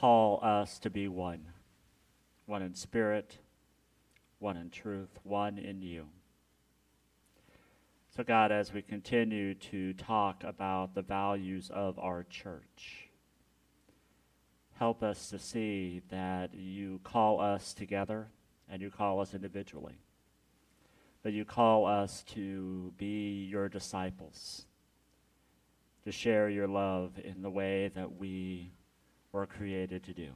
Call 0.00 0.40
us 0.42 0.78
to 0.80 0.90
be 0.90 1.08
one, 1.08 1.46
one 2.46 2.62
in 2.62 2.74
spirit 2.74 3.38
one 4.38 4.56
in 4.56 4.70
truth, 4.70 5.18
one 5.22 5.58
in 5.58 5.82
you. 5.82 6.06
So, 8.16 8.22
God, 8.22 8.52
as 8.52 8.72
we 8.72 8.82
continue 8.82 9.54
to 9.54 9.92
talk 9.94 10.42
about 10.44 10.94
the 10.94 11.02
values 11.02 11.70
of 11.72 11.98
our 11.98 12.24
church, 12.24 13.10
help 14.78 15.02
us 15.02 15.28
to 15.30 15.38
see 15.38 16.02
that 16.10 16.54
you 16.54 17.00
call 17.04 17.40
us 17.40 17.74
together 17.74 18.28
and 18.70 18.80
you 18.80 18.90
call 18.90 19.20
us 19.20 19.34
individually. 19.34 19.98
That 21.22 21.32
you 21.32 21.44
call 21.44 21.86
us 21.86 22.22
to 22.34 22.92
be 22.96 23.44
your 23.50 23.68
disciples, 23.68 24.64
to 26.04 26.12
share 26.12 26.48
your 26.48 26.68
love 26.68 27.18
in 27.22 27.42
the 27.42 27.50
way 27.50 27.90
that 27.94 28.16
we 28.16 28.72
created 29.44 30.04
to 30.04 30.14
do. 30.14 30.30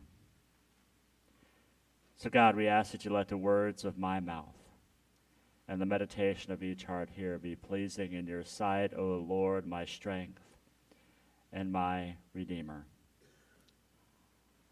So, 2.16 2.28
God, 2.28 2.56
we 2.56 2.66
ask 2.66 2.92
that 2.92 3.06
you 3.06 3.10
let 3.10 3.28
the 3.28 3.38
words 3.38 3.86
of 3.86 3.96
my 3.96 4.20
mouth 4.20 4.58
and 5.66 5.80
the 5.80 5.86
meditation 5.86 6.52
of 6.52 6.62
each 6.62 6.84
heart 6.84 7.08
here 7.16 7.38
be 7.38 7.56
pleasing 7.56 8.12
in 8.12 8.26
your 8.26 8.44
sight, 8.44 8.92
O 8.94 9.24
Lord, 9.26 9.66
my 9.66 9.86
strength 9.86 10.42
and 11.52 11.72
my 11.72 12.16
Redeemer. 12.34 12.84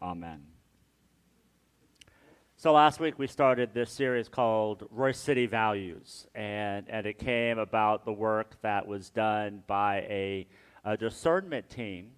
Amen. 0.01 0.43
So 2.57 2.73
last 2.73 2.99
week 2.99 3.17
we 3.17 3.27
started 3.27 3.73
this 3.73 3.89
series 3.89 4.27
called 4.27 4.87
Royse 4.93 5.15
City 5.15 5.45
Values, 5.45 6.27
and, 6.35 6.85
and 6.89 7.05
it 7.05 7.17
came 7.17 7.57
about 7.57 8.03
the 8.03 8.11
work 8.11 8.61
that 8.61 8.85
was 8.85 9.09
done 9.09 9.63
by 9.65 9.99
a, 10.09 10.47
a 10.83 10.97
discernment 10.97 11.69
team 11.69 12.11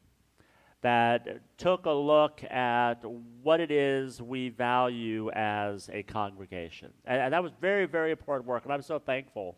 that 0.82 1.42
took 1.58 1.86
a 1.86 1.92
look 1.92 2.44
at 2.44 3.04
what 3.44 3.60
it 3.60 3.72
is 3.72 4.22
we 4.22 4.50
value 4.50 5.30
as 5.32 5.90
a 5.94 6.04
congregation. 6.04 6.92
And, 7.06 7.22
and, 7.22 7.34
that 7.34 7.44
was 7.44 7.52
very, 7.62 7.86
very 7.86 8.12
important 8.12 8.48
work, 8.48 8.64
and 8.64 8.74
I'm 8.74 8.82
so 8.82 8.98
thankful 8.98 9.56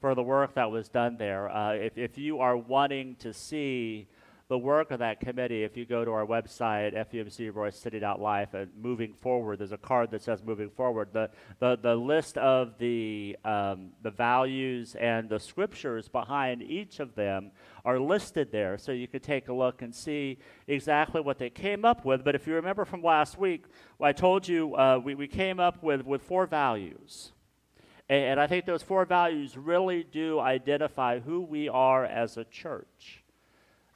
for 0.00 0.14
the 0.14 0.22
work 0.22 0.54
that 0.54 0.70
was 0.70 0.88
done 0.88 1.16
there. 1.16 1.48
Uh, 1.48 1.72
if, 1.74 1.96
if 1.96 2.18
you 2.18 2.40
are 2.40 2.56
wanting 2.56 3.14
to 3.16 3.32
see 3.32 4.08
the 4.48 4.56
work 4.56 4.92
of 4.92 5.00
that 5.00 5.18
committee, 5.18 5.64
if 5.64 5.76
you 5.76 5.84
go 5.84 6.04
to 6.04 6.10
our 6.12 6.24
website, 6.24 6.94
fumcroysecity.life, 6.94 8.54
and 8.54 8.70
moving 8.80 9.12
forward, 9.12 9.58
there's 9.58 9.72
a 9.72 9.76
card 9.76 10.12
that 10.12 10.22
says 10.22 10.40
moving 10.44 10.70
forward. 10.70 11.08
The, 11.12 11.30
the, 11.58 11.76
the 11.82 11.96
list 11.96 12.38
of 12.38 12.78
the, 12.78 13.36
um, 13.44 13.90
the 14.02 14.12
values 14.12 14.94
and 14.94 15.28
the 15.28 15.40
scriptures 15.40 16.08
behind 16.08 16.62
each 16.62 17.00
of 17.00 17.16
them 17.16 17.50
are 17.84 17.98
listed 17.98 18.52
there, 18.52 18.78
so 18.78 18.92
you 18.92 19.08
could 19.08 19.24
take 19.24 19.48
a 19.48 19.52
look 19.52 19.82
and 19.82 19.92
see 19.92 20.38
exactly 20.68 21.20
what 21.20 21.38
they 21.38 21.50
came 21.50 21.84
up 21.84 22.04
with. 22.04 22.24
But 22.24 22.36
if 22.36 22.46
you 22.46 22.54
remember 22.54 22.84
from 22.84 23.02
last 23.02 23.38
week, 23.38 23.64
I 24.00 24.12
told 24.12 24.46
you 24.46 24.76
uh, 24.76 25.00
we, 25.02 25.16
we 25.16 25.26
came 25.26 25.58
up 25.58 25.82
with, 25.82 26.06
with 26.06 26.22
four 26.22 26.46
values. 26.46 27.32
And, 28.08 28.22
and 28.22 28.40
I 28.40 28.46
think 28.46 28.64
those 28.64 28.82
four 28.82 29.04
values 29.06 29.56
really 29.56 30.04
do 30.04 30.38
identify 30.38 31.18
who 31.18 31.40
we 31.40 31.68
are 31.68 32.04
as 32.04 32.36
a 32.36 32.44
church. 32.44 33.24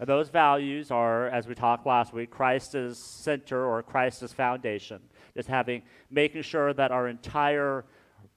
And 0.00 0.08
those 0.08 0.30
values 0.30 0.90
are, 0.90 1.28
as 1.28 1.46
we 1.46 1.54
talked 1.54 1.86
last 1.86 2.14
week, 2.14 2.30
Christ 2.30 2.74
is 2.74 2.96
center 2.96 3.66
or 3.66 3.82
Christ 3.82 4.22
is 4.22 4.32
foundation. 4.32 4.98
Just 5.36 5.46
having, 5.46 5.82
making 6.10 6.40
sure 6.40 6.72
that 6.72 6.90
our 6.90 7.06
entire 7.06 7.84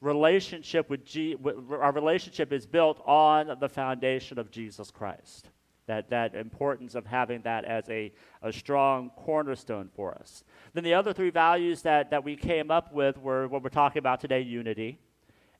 relationship 0.02 0.90
with, 0.90 1.06
G, 1.06 1.38
our 1.72 1.94
relationship 1.94 2.52
is 2.52 2.66
built 2.66 3.02
on 3.06 3.58
the 3.62 3.70
foundation 3.70 4.38
of 4.38 4.52
Jesus 4.52 4.92
Christ. 4.92 5.50
That, 5.88 6.10
that 6.10 6.36
importance 6.36 6.96
of 6.96 7.06
having 7.06 7.42
that 7.44 7.64
as 7.64 7.90
a, 7.90 8.12
a 8.42 8.52
strong 8.52 9.12
cornerstone 9.16 9.90
for 9.96 10.16
us. 10.16 10.44
Then 10.74 10.84
the 10.84 10.94
other 10.94 11.14
three 11.14 11.30
values 11.30 11.82
that, 11.84 12.10
that 12.12 12.26
we 12.26 12.36
came 12.36 12.72
up 12.72 12.94
with 12.94 13.18
were 13.18 13.48
what 13.48 13.64
we're 13.64 13.70
talking 13.70 14.00
about 14.00 14.20
today 14.20 14.42
unity, 14.42 14.98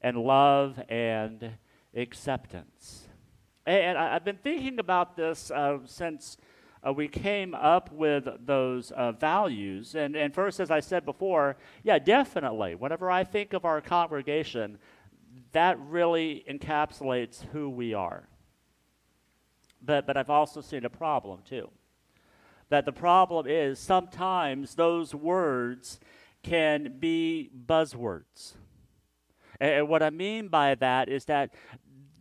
and 0.02 0.18
love, 0.18 0.82
and 0.90 1.52
acceptance. 1.96 3.03
And 3.66 3.98
I, 3.98 4.14
have 4.14 4.26
been 4.26 4.38
thinking 4.38 4.80
about 4.80 5.16
this 5.16 5.50
uh, 5.50 5.80
since 5.86 6.38
uh, 6.86 6.92
we 6.92 7.08
came 7.08 7.56
up 7.56 7.92
with 7.94 8.28
those 8.46 8.92
uh, 8.92 9.14
values. 9.14 9.96
And, 9.96 10.16
and 10.16 10.34
first, 10.34 10.60
as 10.60 10.70
I 10.70 10.82
said 10.82 11.06
before, 11.06 11.56
yeah, 11.84 11.98
definitely. 11.98 12.76
Whenever 12.76 13.10
I 13.10 13.24
think 13.24 13.54
of 13.54 13.64
our 13.64 13.80
congregation, 13.80 14.78
that 15.54 15.80
really 15.80 16.44
encapsulates 16.50 17.46
who 17.54 17.70
we 17.70 17.94
are. 17.94 18.28
But, 19.82 20.06
but 20.06 20.18
I've 20.18 20.30
also 20.30 20.62
seen 20.62 20.84
a 20.86 20.90
problem 20.90 21.40
too. 21.48 21.70
That 22.70 22.86
the 22.86 22.92
problem 22.92 23.48
is 23.48 23.80
sometimes 23.80 24.76
those 24.76 25.16
words 25.16 26.00
can 26.42 26.96
be 27.00 27.50
buzzwords. 27.66 28.54
And 29.60 29.88
what 29.88 30.04
I 30.04 30.10
mean 30.10 30.50
by 30.50 30.76
that 30.76 31.08
is 31.08 31.26
that 31.26 31.54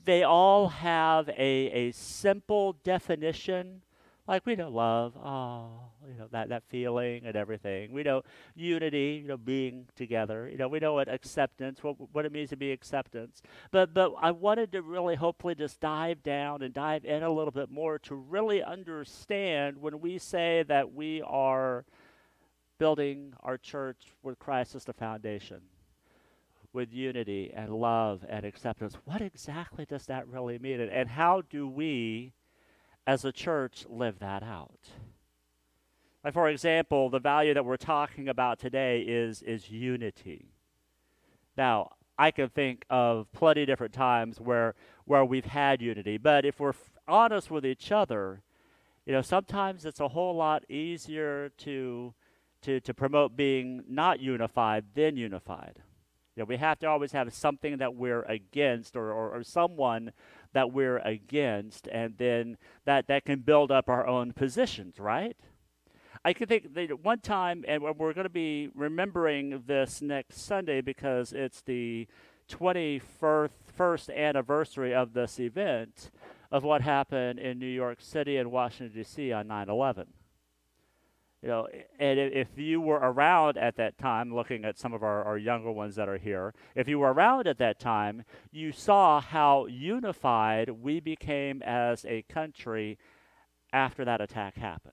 they 0.04 0.22
all 0.22 0.68
have 0.68 1.28
a, 1.28 1.32
a 1.38 1.92
simple 1.92 2.74
definition. 2.84 3.82
Like 4.26 4.46
we 4.46 4.54
know 4.54 4.68
love, 4.68 5.16
oh, 5.16 5.70
you 6.08 6.16
know, 6.18 6.28
that, 6.30 6.48
that 6.50 6.62
feeling 6.68 7.22
and 7.26 7.34
everything. 7.34 7.92
We 7.92 8.02
know 8.02 8.22
unity, 8.54 9.20
you 9.22 9.28
know, 9.28 9.36
being 9.36 9.86
together. 9.96 10.48
You 10.48 10.56
know, 10.58 10.68
we 10.68 10.78
know 10.78 10.94
what 10.94 11.08
acceptance, 11.08 11.82
what, 11.82 11.96
what 12.12 12.24
it 12.24 12.32
means 12.32 12.50
to 12.50 12.56
be 12.56 12.70
acceptance. 12.70 13.42
But, 13.72 13.92
but 13.92 14.12
I 14.20 14.30
wanted 14.30 14.72
to 14.72 14.82
really 14.82 15.16
hopefully 15.16 15.56
just 15.56 15.80
dive 15.80 16.22
down 16.22 16.62
and 16.62 16.72
dive 16.72 17.04
in 17.04 17.22
a 17.24 17.30
little 17.30 17.50
bit 17.50 17.70
more 17.70 17.98
to 18.00 18.14
really 18.14 18.62
understand 18.62 19.78
when 19.78 20.00
we 20.00 20.18
say 20.18 20.64
that 20.68 20.92
we 20.92 21.20
are 21.22 21.84
building 22.78 23.34
our 23.40 23.58
church 23.58 24.02
with 24.22 24.38
Christ 24.38 24.74
as 24.76 24.84
the 24.84 24.92
foundation 24.92 25.62
with 26.72 26.92
unity 26.92 27.52
and 27.54 27.70
love 27.70 28.24
and 28.28 28.44
acceptance. 28.44 28.96
What 29.04 29.20
exactly 29.20 29.84
does 29.84 30.06
that 30.06 30.26
really 30.28 30.58
mean? 30.58 30.80
And, 30.80 31.10
how 31.10 31.42
do 31.42 31.68
we, 31.68 32.32
as 33.06 33.24
a 33.24 33.32
church, 33.32 33.84
live 33.88 34.18
that 34.20 34.42
out? 34.42 34.88
Like, 36.24 36.34
for 36.34 36.48
example, 36.48 37.10
the 37.10 37.18
value 37.18 37.52
that 37.54 37.64
we're 37.64 37.76
talking 37.76 38.28
about 38.28 38.58
today 38.58 39.00
is, 39.00 39.42
is 39.42 39.70
unity. 39.70 40.52
Now, 41.56 41.92
I 42.18 42.30
can 42.30 42.48
think 42.48 42.84
of 42.88 43.30
plenty 43.32 43.62
of 43.62 43.66
different 43.66 43.92
times 43.92 44.40
where, 44.40 44.74
where 45.04 45.24
we've 45.24 45.44
had 45.44 45.82
unity, 45.82 46.18
but 46.18 46.44
if 46.44 46.60
we're 46.60 46.70
f- 46.70 46.92
honest 47.08 47.50
with 47.50 47.66
each 47.66 47.90
other, 47.90 48.42
you 49.04 49.12
know, 49.12 49.22
sometimes 49.22 49.84
it's 49.84 50.00
a 50.00 50.08
whole 50.08 50.36
lot 50.36 50.62
easier 50.70 51.50
to, 51.58 52.14
to, 52.62 52.80
to 52.80 52.94
promote 52.94 53.36
being 53.36 53.82
not 53.88 54.20
unified 54.20 54.84
than 54.94 55.16
unified. 55.16 55.82
You 56.34 56.42
know, 56.42 56.46
we 56.46 56.56
have 56.56 56.78
to 56.78 56.86
always 56.86 57.12
have 57.12 57.32
something 57.34 57.76
that 57.78 57.94
we're 57.94 58.22
against 58.22 58.96
or, 58.96 59.12
or, 59.12 59.36
or 59.36 59.42
someone 59.42 60.12
that 60.54 60.72
we're 60.72 60.98
against, 60.98 61.88
and 61.88 62.16
then 62.16 62.56
that, 62.84 63.06
that 63.08 63.24
can 63.24 63.40
build 63.40 63.70
up 63.70 63.88
our 63.88 64.06
own 64.06 64.32
positions, 64.32 64.98
right? 64.98 65.36
I 66.24 66.32
can 66.32 66.46
think 66.46 66.72
that 66.74 67.04
one 67.04 67.20
time, 67.20 67.64
and 67.66 67.82
we're 67.82 68.12
going 68.12 68.24
to 68.24 68.30
be 68.30 68.70
remembering 68.74 69.64
this 69.66 70.00
next 70.00 70.40
Sunday 70.40 70.80
because 70.80 71.32
it's 71.32 71.62
the 71.62 72.06
21st 72.48 74.16
anniversary 74.16 74.94
of 74.94 75.12
this 75.12 75.40
event 75.40 76.10
of 76.50 76.64
what 76.64 76.82
happened 76.82 77.38
in 77.38 77.58
New 77.58 77.66
York 77.66 77.98
City 78.00 78.36
and 78.36 78.50
Washington, 78.52 78.94
D.C. 78.94 79.32
on 79.32 79.48
9 79.48 79.68
11 79.68 80.06
you 81.42 81.48
know, 81.48 81.66
and 81.98 82.20
if 82.20 82.56
you 82.56 82.80
were 82.80 82.98
around 82.98 83.56
at 83.56 83.76
that 83.76 83.98
time, 83.98 84.32
looking 84.32 84.64
at 84.64 84.78
some 84.78 84.92
of 84.92 85.02
our, 85.02 85.24
our 85.24 85.36
younger 85.36 85.72
ones 85.72 85.96
that 85.96 86.08
are 86.08 86.18
here, 86.18 86.54
if 86.76 86.86
you 86.86 87.00
were 87.00 87.12
around 87.12 87.48
at 87.48 87.58
that 87.58 87.80
time, 87.80 88.24
you 88.52 88.70
saw 88.70 89.20
how 89.20 89.66
unified 89.66 90.70
we 90.70 91.00
became 91.00 91.60
as 91.62 92.04
a 92.04 92.22
country 92.22 92.96
after 93.72 94.04
that 94.04 94.20
attack 94.20 94.56
happened. 94.56 94.92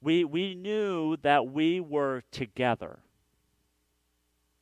We, 0.00 0.24
we 0.24 0.54
knew 0.54 1.18
that 1.18 1.52
we 1.52 1.80
were 1.80 2.22
together. 2.30 3.00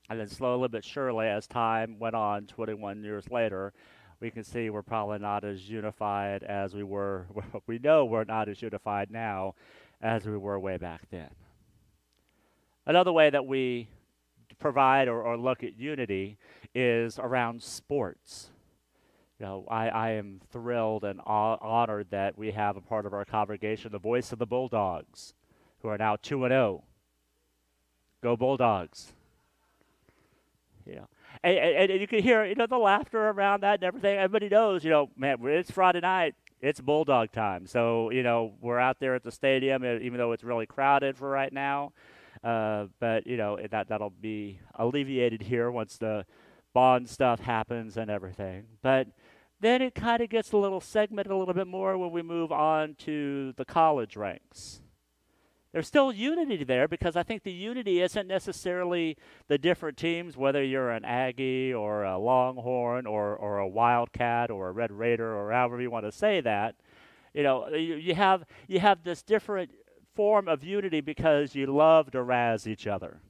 And 0.08 0.18
then 0.18 0.28
slowly 0.28 0.66
but 0.66 0.84
surely, 0.84 1.28
as 1.28 1.46
time 1.46 2.00
went 2.00 2.16
on, 2.16 2.46
21 2.46 3.04
years 3.04 3.30
later, 3.30 3.72
we 4.18 4.32
can 4.32 4.42
see 4.42 4.70
we're 4.70 4.82
probably 4.82 5.20
not 5.20 5.44
as 5.44 5.70
unified 5.70 6.42
as 6.42 6.74
we 6.74 6.82
were. 6.82 7.26
we 7.68 7.78
know 7.78 8.04
we're 8.04 8.24
not 8.24 8.48
as 8.48 8.60
unified 8.60 9.12
now 9.12 9.54
as 10.00 10.26
we 10.26 10.36
were 10.36 10.58
way 10.58 10.76
back 10.76 11.02
then. 11.10 11.30
Another 12.86 13.12
way 13.12 13.30
that 13.30 13.46
we 13.46 13.88
provide 14.58 15.08
or, 15.08 15.22
or 15.22 15.36
look 15.36 15.62
at 15.62 15.78
unity 15.78 16.38
is 16.74 17.18
around 17.18 17.62
sports. 17.62 18.50
You 19.38 19.46
know, 19.46 19.64
I, 19.70 19.88
I 19.88 20.10
am 20.12 20.40
thrilled 20.52 21.04
and 21.04 21.20
honored 21.24 22.08
that 22.10 22.36
we 22.36 22.50
have 22.52 22.76
a 22.76 22.80
part 22.80 23.06
of 23.06 23.14
our 23.14 23.24
congregation, 23.24 23.90
the 23.90 23.98
voice 23.98 24.32
of 24.32 24.38
the 24.38 24.46
Bulldogs, 24.46 25.34
who 25.80 25.88
are 25.88 25.96
now 25.96 26.16
2 26.16 26.44
and 26.44 26.52
0. 26.52 26.84
Go 28.22 28.36
Bulldogs. 28.36 29.12
Yeah. 30.84 31.04
And, 31.42 31.56
and, 31.56 31.90
and, 31.90 32.00
you 32.00 32.06
can 32.06 32.22
hear, 32.22 32.44
you 32.44 32.54
know, 32.54 32.66
the 32.66 32.76
laughter 32.76 33.30
around 33.30 33.62
that 33.62 33.74
and 33.74 33.84
everything. 33.84 34.18
Everybody 34.18 34.50
knows, 34.50 34.84
you 34.84 34.90
know, 34.90 35.10
man, 35.16 35.38
it's 35.42 35.70
Friday 35.70 36.00
night. 36.00 36.34
It's 36.60 36.80
Bulldog 36.80 37.32
time. 37.32 37.66
So, 37.66 38.10
you 38.10 38.22
know, 38.22 38.52
we're 38.60 38.78
out 38.78 39.00
there 39.00 39.14
at 39.14 39.22
the 39.22 39.32
stadium, 39.32 39.84
even 39.84 40.18
though 40.18 40.32
it's 40.32 40.44
really 40.44 40.66
crowded 40.66 41.16
for 41.16 41.30
right 41.30 41.52
now. 41.52 41.92
Uh, 42.44 42.86
but, 42.98 43.26
you 43.26 43.36
know, 43.36 43.58
that, 43.70 43.88
that'll 43.88 44.10
be 44.10 44.60
alleviated 44.74 45.42
here 45.42 45.70
once 45.70 45.96
the 45.96 46.26
bond 46.74 47.08
stuff 47.08 47.40
happens 47.40 47.96
and 47.96 48.10
everything. 48.10 48.64
But 48.82 49.08
then 49.60 49.82
it 49.82 49.94
kind 49.94 50.22
of 50.22 50.28
gets 50.28 50.52
a 50.52 50.56
little 50.56 50.80
segmented 50.80 51.32
a 51.32 51.36
little 51.36 51.54
bit 51.54 51.66
more 51.66 51.96
when 51.96 52.10
we 52.10 52.22
move 52.22 52.52
on 52.52 52.94
to 53.00 53.52
the 53.56 53.64
college 53.64 54.16
ranks. 54.16 54.80
There's 55.72 55.86
still 55.86 56.12
unity 56.12 56.64
there 56.64 56.88
because 56.88 57.14
I 57.14 57.22
think 57.22 57.44
the 57.44 57.52
unity 57.52 58.00
isn't 58.00 58.26
necessarily 58.26 59.16
the 59.46 59.56
different 59.56 59.96
teams, 59.96 60.36
whether 60.36 60.64
you're 60.64 60.90
an 60.90 61.04
Aggie 61.04 61.72
or 61.72 62.02
a 62.02 62.18
Longhorn 62.18 63.06
or, 63.06 63.36
or 63.36 63.58
a 63.58 63.68
Wildcat 63.68 64.50
or 64.50 64.68
a 64.68 64.72
Red 64.72 64.90
Raider 64.90 65.36
or 65.36 65.52
however 65.52 65.80
you 65.80 65.90
want 65.90 66.06
to 66.06 66.12
say 66.12 66.40
that. 66.40 66.74
You 67.32 67.44
know, 67.44 67.68
you, 67.68 67.94
you 67.94 68.14
have 68.16 68.44
you 68.66 68.80
have 68.80 69.04
this 69.04 69.22
different 69.22 69.70
form 70.16 70.48
of 70.48 70.64
unity 70.64 71.00
because 71.00 71.54
you 71.54 71.66
love 71.66 72.10
to 72.10 72.22
razz 72.22 72.66
each 72.66 72.88
other. 72.88 73.20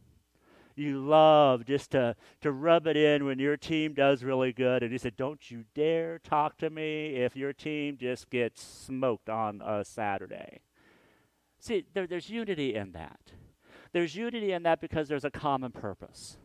You 0.75 0.99
love 0.99 1.67
just 1.67 1.91
to, 1.91 2.17
to 2.41 2.51
rub 2.51 2.87
it 2.87 2.97
in 2.97 3.27
when 3.27 3.39
your 3.39 3.59
team 3.59 3.93
does 3.93 4.25
really 4.25 4.55
good. 4.55 4.83
And 4.83 4.91
he 4.91 4.97
said, 4.97 5.15
Don't 5.15 5.51
you 5.51 5.65
dare 5.75 6.19
talk 6.19 6.57
to 6.59 6.71
me 6.71 7.17
if 7.17 7.37
your 7.37 7.53
team 7.53 7.99
just 8.01 8.31
gets 8.31 8.63
smoked 8.63 9.29
on 9.29 9.61
a 9.63 9.85
Saturday. 9.85 10.61
See, 11.61 11.85
there, 11.93 12.07
there's 12.07 12.31
unity 12.31 12.75
in 12.75 12.93
that. 12.93 13.21
There's 13.93 14.17
unity 14.17 14.53
in 14.53 14.63
that 14.63 14.81
because 14.81 15.09
there's 15.09 15.27
a 15.27 15.31
common 15.31 15.73
purpose. 15.73 16.39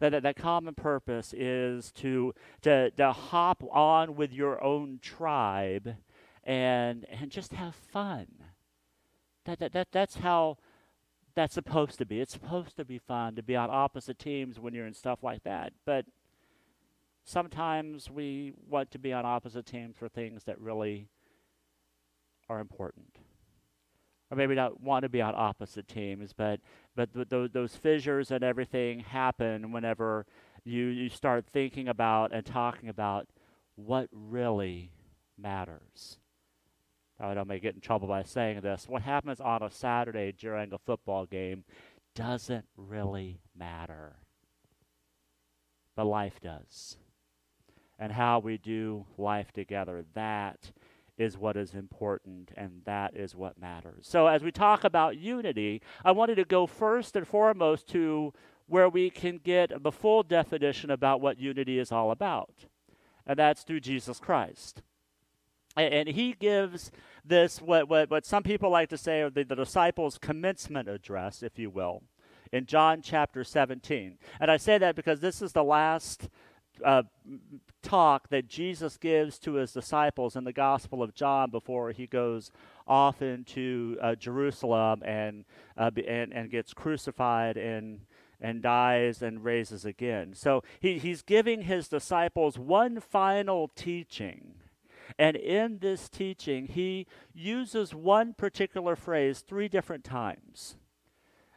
That, 0.00 0.10
that, 0.10 0.22
that 0.24 0.36
common 0.36 0.74
purpose 0.74 1.32
is 1.32 1.92
to, 1.92 2.34
to, 2.62 2.90
to 2.90 3.12
hop 3.12 3.62
on 3.70 4.16
with 4.16 4.32
your 4.32 4.62
own 4.62 4.98
tribe 5.00 5.96
and, 6.42 7.06
and 7.10 7.30
just 7.30 7.52
have 7.52 7.74
fun. 7.74 8.26
That, 9.44 9.60
that, 9.60 9.72
that, 9.72 9.88
that's 9.92 10.16
how 10.16 10.58
that's 11.34 11.54
supposed 11.54 11.98
to 11.98 12.06
be. 12.06 12.20
It's 12.20 12.32
supposed 12.32 12.76
to 12.76 12.84
be 12.84 12.98
fun 12.98 13.36
to 13.36 13.42
be 13.42 13.54
on 13.54 13.70
opposite 13.70 14.18
teams 14.18 14.58
when 14.58 14.74
you're 14.74 14.86
in 14.86 14.94
stuff 14.94 15.22
like 15.22 15.44
that. 15.44 15.72
But 15.84 16.06
sometimes 17.24 18.10
we 18.10 18.54
want 18.68 18.90
to 18.90 18.98
be 18.98 19.12
on 19.12 19.24
opposite 19.24 19.64
teams 19.64 19.96
for 19.96 20.08
things 20.08 20.44
that 20.44 20.60
really 20.60 21.06
are 22.48 22.58
important 22.58 23.20
or 24.30 24.36
maybe 24.36 24.54
not 24.54 24.80
want 24.80 25.02
to 25.02 25.08
be 25.08 25.20
on 25.20 25.34
opposite 25.36 25.88
teams, 25.88 26.32
but 26.32 26.60
but 26.94 27.12
th- 27.12 27.28
th- 27.28 27.52
those 27.52 27.74
fissures 27.76 28.30
and 28.30 28.44
everything 28.44 29.00
happen 29.00 29.72
whenever 29.72 30.26
you 30.64 30.86
you 30.86 31.08
start 31.08 31.46
thinking 31.52 31.88
about 31.88 32.32
and 32.32 32.46
talking 32.46 32.88
about 32.88 33.28
what 33.76 34.08
really 34.12 34.92
matters. 35.36 36.18
I 37.18 37.34
don't 37.34 37.48
may 37.48 37.60
get 37.60 37.74
in 37.74 37.80
trouble 37.80 38.08
by 38.08 38.22
saying 38.22 38.60
this. 38.62 38.86
What 38.88 39.02
happens 39.02 39.40
on 39.40 39.62
a 39.62 39.70
Saturday 39.70 40.32
during 40.32 40.72
a 40.72 40.78
football 40.78 41.26
game 41.26 41.64
doesn't 42.14 42.64
really 42.76 43.40
matter. 43.54 44.16
But 45.94 46.06
life 46.06 46.40
does. 46.40 46.96
And 47.98 48.12
how 48.12 48.38
we 48.38 48.56
do 48.56 49.04
life 49.18 49.52
together, 49.52 50.04
that 50.14 50.72
is 51.20 51.36
what 51.36 51.56
is 51.56 51.74
important, 51.74 52.50
and 52.56 52.80
that 52.84 53.14
is 53.14 53.34
what 53.34 53.60
matters. 53.60 54.06
So, 54.08 54.26
as 54.26 54.42
we 54.42 54.50
talk 54.50 54.84
about 54.84 55.18
unity, 55.18 55.82
I 56.04 56.12
wanted 56.12 56.36
to 56.36 56.44
go 56.44 56.66
first 56.66 57.14
and 57.14 57.26
foremost 57.26 57.88
to 57.88 58.32
where 58.66 58.88
we 58.88 59.10
can 59.10 59.38
get 59.38 59.82
the 59.82 59.92
full 59.92 60.22
definition 60.22 60.90
about 60.90 61.20
what 61.20 61.38
unity 61.38 61.78
is 61.78 61.92
all 61.92 62.10
about, 62.10 62.66
and 63.26 63.38
that's 63.38 63.62
through 63.62 63.80
Jesus 63.80 64.18
Christ. 64.18 64.82
And, 65.76 65.92
and 65.92 66.08
he 66.08 66.32
gives 66.32 66.90
this, 67.24 67.60
what, 67.60 67.88
what, 67.88 68.10
what 68.10 68.24
some 68.24 68.42
people 68.42 68.70
like 68.70 68.88
to 68.88 68.96
say, 68.96 69.20
are 69.20 69.30
the, 69.30 69.44
the 69.44 69.56
disciples' 69.56 70.18
commencement 70.18 70.88
address, 70.88 71.42
if 71.42 71.58
you 71.58 71.68
will, 71.68 72.02
in 72.50 72.64
John 72.64 73.02
chapter 73.02 73.44
17. 73.44 74.16
And 74.40 74.50
I 74.50 74.56
say 74.56 74.78
that 74.78 74.96
because 74.96 75.20
this 75.20 75.42
is 75.42 75.52
the 75.52 75.64
last 75.64 76.28
uh, 76.84 77.02
talk 77.82 78.28
that 78.28 78.48
Jesus 78.48 78.96
gives 78.96 79.38
to 79.40 79.54
his 79.54 79.72
disciples 79.72 80.36
in 80.36 80.44
the 80.44 80.52
Gospel 80.52 81.02
of 81.02 81.14
John 81.14 81.50
before 81.50 81.92
he 81.92 82.06
goes 82.06 82.50
off 82.86 83.22
into 83.22 83.96
uh, 84.02 84.14
Jerusalem 84.14 85.02
and, 85.04 85.44
uh, 85.76 85.90
and, 86.06 86.32
and 86.32 86.50
gets 86.50 86.74
crucified 86.74 87.56
and, 87.56 88.00
and 88.40 88.62
dies 88.62 89.22
and 89.22 89.44
raises 89.44 89.84
again. 89.84 90.34
So 90.34 90.62
he, 90.80 90.98
he's 90.98 91.22
giving 91.22 91.62
his 91.62 91.88
disciples 91.88 92.58
one 92.58 93.00
final 93.00 93.68
teaching. 93.68 94.54
And 95.18 95.36
in 95.36 95.78
this 95.78 96.08
teaching, 96.08 96.66
he 96.66 97.06
uses 97.34 97.94
one 97.94 98.34
particular 98.34 98.96
phrase 98.96 99.40
three 99.40 99.68
different 99.68 100.04
times. 100.04 100.76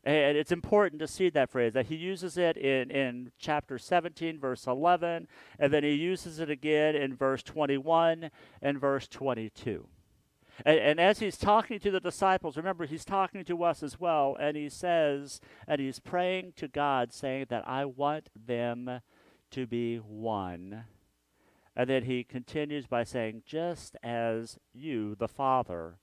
And 0.06 0.38
it's 0.38 0.52
important 0.52 1.00
to 1.00 1.08
see 1.08 1.30
that 1.30 1.50
phrase, 1.50 1.74
that 1.74 1.86
he 1.86 1.96
uses 1.96 2.38
it 2.38 2.58
in, 2.58 2.92
in 2.92 3.32
chapter 3.40 3.78
17, 3.78 4.38
verse 4.38 4.68
11, 4.68 5.28
and 5.58 5.74
then 5.74 5.84
he 5.84 5.94
uses 5.94 6.40
it 6.40 6.50
again 6.50 6.94
in 6.94 7.16
verse 7.16 7.42
21 7.42 8.30
and 8.62 8.80
verse 8.82 9.08
22. 9.08 9.88
And, 10.66 10.78
and, 10.78 11.00
as 11.00 11.20
he's 11.20 11.38
talking 11.38 11.80
to 11.80 11.90
the 11.90 12.02
disciples, 12.02 12.58
remember, 12.58 12.86
he's 12.86 13.06
talking 13.06 13.46
to 13.46 13.64
us 13.64 13.82
as 13.82 14.00
well, 14.00 14.36
and 14.40 14.58
he 14.58 14.70
says, 14.70 15.40
and 15.68 15.80
he's 15.80 16.00
praying 16.00 16.54
to 16.58 16.68
God, 16.68 17.14
saying 17.14 17.48
that 17.50 17.68
I 17.68 17.86
want 17.86 18.30
them 18.36 19.00
to 19.52 19.66
be 19.66 19.98
one. 19.98 20.84
And 21.76 21.90
then 21.90 22.04
he 22.04 22.24
continues 22.24 22.88
by 22.88 23.04
saying, 23.04 23.44
just 23.46 23.96
as 24.04 24.60
you, 24.74 25.16
the 25.16 25.28
Father, 25.28 25.98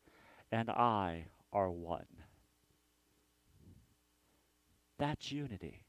and 0.50 0.68
I 0.70 1.26
are 1.52 1.70
one. 1.70 2.06
That's 5.00 5.32
unity. 5.32 5.82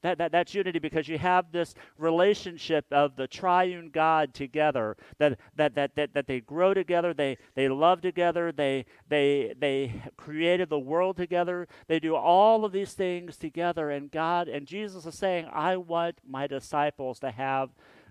That, 0.00 0.18
that, 0.18 0.32
that's 0.32 0.54
unity 0.54 0.78
because 0.78 1.08
you 1.08 1.18
have 1.18 1.52
this 1.52 1.74
relationship 1.98 2.86
of 2.92 3.16
the 3.16 3.26
triune 3.26 3.90
God 3.90 4.32
together, 4.32 4.96
that, 5.18 5.38
that, 5.56 5.74
that, 5.74 5.96
that, 5.96 6.14
that 6.14 6.26
they 6.26 6.40
grow 6.40 6.72
together, 6.72 7.12
they, 7.12 7.36
they 7.56 7.68
love 7.68 8.00
together, 8.00 8.52
they, 8.52 8.86
they, 9.08 9.54
they 9.58 10.00
created 10.16 10.70
the 10.70 10.78
world 10.78 11.16
together, 11.16 11.66
they 11.88 11.98
do 11.98 12.14
all 12.14 12.64
of 12.64 12.72
these 12.72 12.94
things 12.94 13.36
together, 13.36 13.90
and 13.90 14.10
God, 14.10 14.48
and 14.48 14.66
Jesus 14.66 15.04
is 15.04 15.16
saying, 15.16 15.48
I 15.52 15.76
want 15.76 16.18
my 16.26 16.46
disciples 16.46 17.18
to 17.20 17.32
have 17.32 17.70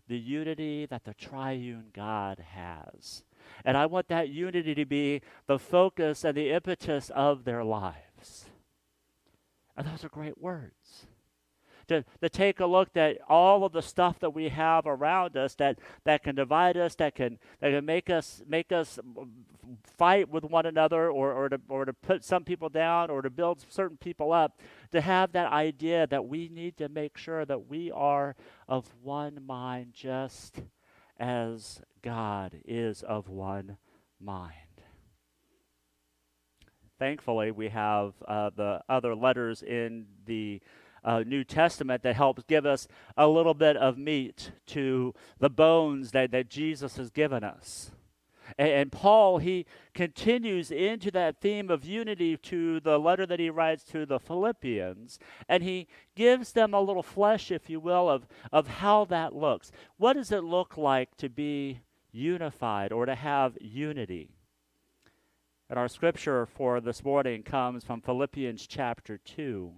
the 0.10 0.20
unity 0.20 0.86
that 0.88 1.06
the 1.06 1.14
triune 1.14 1.86
God 1.94 2.44
has. 2.54 3.24
And 3.64 3.78
I 3.78 3.86
want 3.86 4.10
that 4.10 4.30
unity 4.30 4.76
to 4.76 4.86
be 4.86 5.22
the 5.48 5.58
focus 5.58 6.26
and 6.26 6.36
the 6.36 6.52
impetus 6.52 7.10
of 7.16 7.46
their 7.46 7.64
lives. 7.64 8.07
And 9.78 9.88
those 9.88 10.04
are 10.04 10.10
great 10.10 10.42
words. 10.42 11.06
To, 11.88 12.04
to 12.22 12.28
take 12.28 12.60
a 12.60 12.66
look 12.66 12.98
at 12.98 13.20
all 13.30 13.64
of 13.64 13.72
the 13.72 13.82
stuff 13.82 14.20
that 14.20 14.32
we 14.32 14.50
have 14.50 14.86
around 14.86 15.38
us 15.38 15.56
that, 15.56 15.80
that 16.04 16.22
can 16.22 16.36
divide 16.36 16.76
us, 16.76 16.96
that 16.96 17.16
can, 17.16 17.40
that 17.62 17.70
can 17.70 17.86
make 17.86 18.10
us 18.10 18.42
make 18.46 18.74
us 18.74 19.00
fight 19.98 20.28
with 20.28 20.44
one 20.44 20.66
another 20.66 21.10
or, 21.10 21.32
or, 21.32 21.48
to, 21.48 21.62
or 21.70 21.86
to 21.86 21.94
put 21.94 22.26
some 22.26 22.44
people 22.44 22.68
down 22.68 23.10
or 23.10 23.22
to 23.22 23.30
build 23.30 23.66
certain 23.70 23.96
people 23.96 24.34
up, 24.34 24.60
to 24.92 25.00
have 25.00 25.32
that 25.32 25.52
idea 25.52 26.08
that 26.08 26.26
we 26.26 26.50
need 26.50 26.76
to 26.78 26.90
make 26.90 27.18
sure 27.18 27.46
that 27.46 27.70
we 27.70 27.90
are 27.92 28.36
of 28.68 28.94
one 29.02 29.46
mind 29.46 29.94
just 29.94 30.62
as 31.18 31.82
God 32.02 32.58
is 32.66 33.02
of 33.02 33.30
one 33.30 33.78
mind. 34.20 34.67
Thankfully, 37.00 37.52
we 37.52 37.70
have 37.70 38.14
uh, 38.28 38.50
the 38.56 38.82
other 38.90 39.16
letters 39.16 39.62
in 39.62 40.08
the 40.26 40.62
uh, 41.04 41.24
New 41.26 41.44
Testament 41.44 42.04
that 42.04 42.16
helps 42.16 42.44
give 42.44 42.66
us 42.66 42.88
a 43.16 43.28
little 43.28 43.54
bit 43.54 43.78
of 43.78 43.98
meat 43.98 44.52
to 44.68 45.14
the 45.40 45.50
bones 45.50 46.12
that, 46.12 46.32
that 46.32 46.50
Jesus 46.50 46.98
has 46.98 47.10
given 47.12 47.44
us. 47.44 47.92
And, 48.58 48.70
and 48.70 48.92
Paul, 48.92 49.38
he 49.38 49.66
continues 49.94 50.72
into 50.72 51.12
that 51.12 51.40
theme 51.40 51.70
of 51.70 51.86
unity 51.86 52.36
to 52.38 52.80
the 52.80 52.98
letter 52.98 53.26
that 53.26 53.40
he 53.40 53.50
writes 53.50 53.84
to 53.86 54.06
the 54.06 54.20
Philippians, 54.20 55.20
and 55.48 55.64
he 55.64 55.88
gives 56.16 56.54
them 56.54 56.74
a 56.74 56.82
little 56.82 57.04
flesh, 57.04 57.52
if 57.52 57.70
you 57.70 57.80
will, 57.80 58.10
of, 58.10 58.28
of 58.52 58.68
how 58.68 59.06
that 59.06 59.36
looks. 59.36 59.72
What 59.98 60.14
does 60.14 60.32
it 60.32 60.44
look 60.44 60.78
like 60.78 61.16
to 61.18 61.30
be 61.30 61.82
unified 62.12 62.92
or 62.92 63.06
to 63.06 63.16
have 63.16 63.58
unity? 63.62 64.37
And 65.70 65.78
our 65.78 65.90
scripture 65.90 66.46
for 66.46 66.80
this 66.80 67.04
morning 67.04 67.44
comes 67.44 67.84
from 67.84 68.00
Philippians 68.00 68.68
chapter 68.68 69.18
2, 69.18 69.74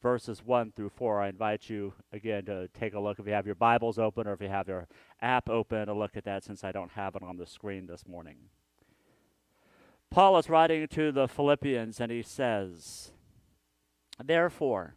verses 0.00 0.42
1 0.42 0.72
through 0.72 0.88
4. 0.88 1.20
I 1.20 1.28
invite 1.28 1.68
you 1.68 1.92
again 2.10 2.46
to 2.46 2.68
take 2.68 2.94
a 2.94 3.00
look 3.00 3.18
if 3.18 3.26
you 3.26 3.34
have 3.34 3.44
your 3.44 3.54
Bibles 3.54 3.98
open 3.98 4.26
or 4.26 4.32
if 4.32 4.40
you 4.40 4.48
have 4.48 4.66
your 4.66 4.88
app 5.20 5.50
open 5.50 5.88
to 5.88 5.92
look 5.92 6.16
at 6.16 6.24
that 6.24 6.42
since 6.42 6.64
I 6.64 6.72
don't 6.72 6.92
have 6.92 7.16
it 7.16 7.22
on 7.22 7.36
the 7.36 7.46
screen 7.46 7.86
this 7.86 8.08
morning. 8.08 8.36
Paul 10.08 10.38
is 10.38 10.48
writing 10.48 10.88
to 10.88 11.12
the 11.12 11.28
Philippians 11.28 12.00
and 12.00 12.10
he 12.10 12.22
says, 12.22 13.12
Therefore, 14.24 14.94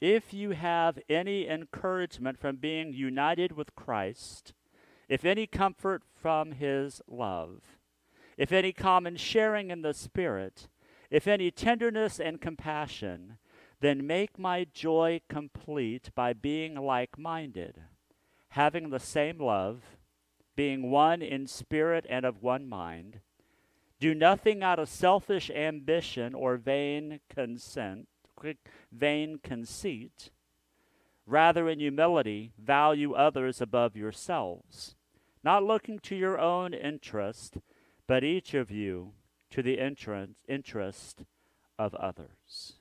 if 0.00 0.32
you 0.32 0.52
have 0.52 0.98
any 1.10 1.46
encouragement 1.46 2.38
from 2.38 2.56
being 2.56 2.94
united 2.94 3.52
with 3.52 3.76
Christ, 3.76 4.54
if 5.06 5.26
any 5.26 5.46
comfort 5.46 6.02
from 6.14 6.52
his 6.52 7.02
love, 7.06 7.60
if 8.42 8.50
any 8.50 8.72
common 8.72 9.16
sharing 9.16 9.70
in 9.70 9.82
the 9.82 9.94
Spirit, 9.94 10.66
if 11.10 11.28
any 11.28 11.48
tenderness 11.52 12.18
and 12.18 12.40
compassion, 12.40 13.38
then 13.78 14.04
make 14.04 14.36
my 14.36 14.66
joy 14.74 15.20
complete 15.28 16.10
by 16.16 16.32
being 16.32 16.74
like 16.74 17.16
minded, 17.16 17.82
having 18.48 18.90
the 18.90 18.98
same 18.98 19.38
love, 19.38 19.96
being 20.56 20.90
one 20.90 21.22
in 21.22 21.46
spirit 21.46 22.04
and 22.10 22.26
of 22.26 22.42
one 22.42 22.68
mind. 22.68 23.20
Do 24.00 24.12
nothing 24.12 24.60
out 24.60 24.80
of 24.80 24.88
selfish 24.88 25.48
ambition 25.48 26.34
or 26.34 26.56
vain 26.56 27.20
consent, 27.32 28.08
vain 28.90 29.38
conceit. 29.44 30.32
Rather, 31.26 31.68
in 31.68 31.78
humility, 31.78 32.50
value 32.60 33.12
others 33.12 33.60
above 33.60 33.94
yourselves, 33.94 34.96
not 35.44 35.62
looking 35.62 36.00
to 36.00 36.16
your 36.16 36.40
own 36.40 36.74
interest 36.74 37.58
but 38.12 38.24
each 38.24 38.52
of 38.52 38.70
you 38.70 39.14
to 39.48 39.62
the 39.62 39.78
interest 40.46 41.22
of 41.78 41.94
others. 41.94 42.74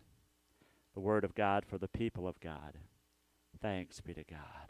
The 0.93 0.99
word 0.99 1.23
of 1.23 1.35
God 1.35 1.63
for 1.65 1.77
the 1.77 1.87
people 1.87 2.27
of 2.27 2.37
God. 2.41 2.73
Thanks 3.61 4.01
be 4.01 4.13
to 4.13 4.25
God. 4.25 4.67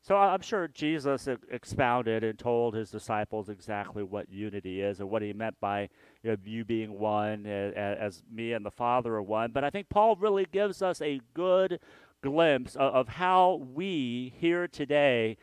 So 0.00 0.16
I'm 0.16 0.40
sure 0.40 0.66
Jesus 0.66 1.28
expounded 1.50 2.24
and 2.24 2.38
told 2.38 2.72
his 2.72 2.90
disciples 2.90 3.50
exactly 3.50 4.02
what 4.02 4.30
unity 4.30 4.80
is 4.80 4.98
and 4.98 5.10
what 5.10 5.20
he 5.20 5.34
meant 5.34 5.60
by 5.60 5.90
you, 6.22 6.30
know, 6.30 6.36
you 6.42 6.64
being 6.64 6.98
one 6.98 7.44
as, 7.44 8.22
me 8.32 8.54
and 8.54 8.64
the 8.64 8.70
Father 8.70 9.14
are 9.16 9.22
one. 9.22 9.50
But 9.52 9.62
I 9.62 9.68
think 9.68 9.90
Paul 9.90 10.16
really 10.16 10.46
gives 10.50 10.80
us 10.80 11.02
a 11.02 11.20
good 11.34 11.80
glimpse 12.22 12.76
of 12.76 13.08
how 13.08 13.60
we 13.74 14.32
here 14.38 14.66
today 14.66 15.36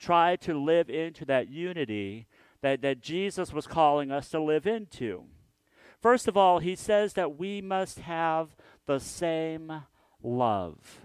try 0.00 0.34
to 0.34 0.60
live 0.60 0.90
into 0.90 1.24
that 1.26 1.48
unity 1.48 2.26
that, 2.62 2.82
that 2.82 3.00
Jesus 3.00 3.52
was 3.52 3.66
calling 3.66 4.10
us 4.10 4.28
to 4.30 4.40
live 4.40 4.66
into. 4.66 5.24
First 6.00 6.28
of 6.28 6.36
all, 6.36 6.60
he 6.60 6.74
says 6.74 7.12
that 7.14 7.38
we 7.38 7.60
must 7.60 8.00
have 8.00 8.56
the 8.86 8.98
same 8.98 9.82
love. 10.22 11.00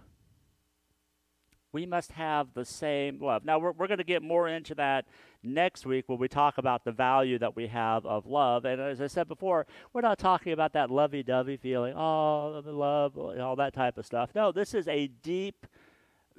We 1.71 1.85
must 1.85 2.13
have 2.13 2.53
the 2.53 2.63
same 2.63 3.21
love. 3.21 3.43
Now, 3.43 3.59
we're, 3.59 3.73
we're 3.73 3.87
going 3.87 3.97
to 3.97 4.05
get 4.05 4.23
more 4.23 4.47
into 4.47 4.75
that 4.75 5.05
next 5.43 5.85
week 5.85 6.05
when 6.07 6.17
we 6.17 6.29
talk 6.29 6.57
about 6.57 6.85
the 6.85 6.93
value 6.93 7.37
that 7.39 7.57
we 7.57 7.67
have 7.67 8.05
of 8.05 8.25
love. 8.25 8.63
And 8.63 8.81
as 8.81 9.01
I 9.01 9.07
said 9.07 9.27
before, 9.27 9.67
we're 9.91 9.99
not 9.99 10.17
talking 10.17 10.53
about 10.53 10.71
that 10.73 10.89
lovey 10.89 11.21
dovey 11.21 11.57
feeling, 11.57 11.93
oh, 11.95 12.61
the 12.61 12.71
love, 12.71 13.17
all 13.17 13.57
that 13.57 13.73
type 13.73 13.97
of 13.97 14.05
stuff. 14.05 14.29
No, 14.33 14.53
this 14.53 14.73
is 14.73 14.87
a 14.87 15.07
deep, 15.07 15.67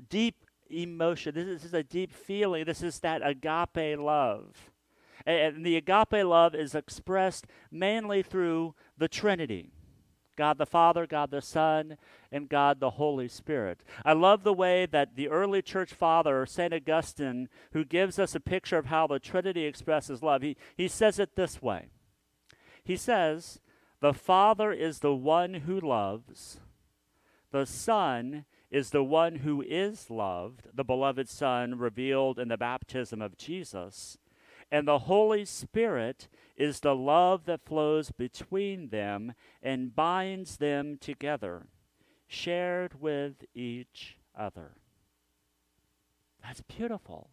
deep 0.08 0.36
emotion. 0.70 1.34
This 1.34 1.46
is, 1.46 1.62
this 1.62 1.64
is 1.66 1.74
a 1.74 1.82
deep 1.82 2.14
feeling. 2.14 2.64
This 2.64 2.82
is 2.82 2.98
that 3.00 3.20
agape 3.22 3.98
love. 3.98 4.70
And 5.26 5.66
the 5.66 5.76
agape 5.76 6.24
love 6.24 6.54
is 6.54 6.74
expressed 6.74 7.46
mainly 7.70 8.22
through 8.22 8.74
the 8.96 9.08
Trinity. 9.08 9.72
God 10.36 10.58
the 10.58 10.66
Father, 10.66 11.06
God 11.06 11.30
the 11.30 11.40
Son, 11.40 11.96
and 12.30 12.48
God 12.48 12.78
the 12.78 12.90
Holy 12.90 13.26
Spirit. 13.26 13.82
I 14.04 14.12
love 14.12 14.44
the 14.44 14.52
way 14.52 14.86
that 14.86 15.16
the 15.16 15.28
early 15.28 15.62
church 15.62 15.92
father, 15.94 16.44
St. 16.46 16.74
Augustine, 16.74 17.48
who 17.72 17.84
gives 17.84 18.18
us 18.18 18.34
a 18.34 18.40
picture 18.40 18.76
of 18.76 18.86
how 18.86 19.06
the 19.06 19.18
Trinity 19.18 19.64
expresses 19.64 20.22
love, 20.22 20.42
he, 20.42 20.56
he 20.76 20.88
says 20.88 21.18
it 21.18 21.36
this 21.36 21.60
way 21.60 21.88
He 22.84 22.96
says, 22.96 23.60
The 24.00 24.12
Father 24.12 24.72
is 24.72 25.00
the 25.00 25.14
one 25.14 25.54
who 25.54 25.80
loves, 25.80 26.60
the 27.50 27.66
Son 27.66 28.44
is 28.70 28.90
the 28.90 29.04
one 29.04 29.36
who 29.36 29.62
is 29.62 30.10
loved, 30.10 30.68
the 30.74 30.84
beloved 30.84 31.28
Son 31.28 31.78
revealed 31.78 32.38
in 32.38 32.48
the 32.48 32.58
baptism 32.58 33.22
of 33.22 33.38
Jesus, 33.38 34.18
and 34.70 34.86
the 34.86 35.00
Holy 35.00 35.44
Spirit 35.44 36.28
is 36.56 36.80
the 36.80 36.94
love 36.94 37.44
that 37.44 37.64
flows 37.64 38.10
between 38.10 38.88
them 38.88 39.34
and 39.62 39.94
binds 39.94 40.56
them 40.56 40.98
together, 41.00 41.66
shared 42.26 43.00
with 43.00 43.44
each 43.54 44.16
other. 44.36 44.72
That's 46.42 46.62
beautiful. 46.62 47.30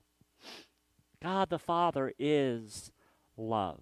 God 1.22 1.50
the 1.50 1.60
Father 1.60 2.13
is 2.20 2.92
love. 3.38 3.82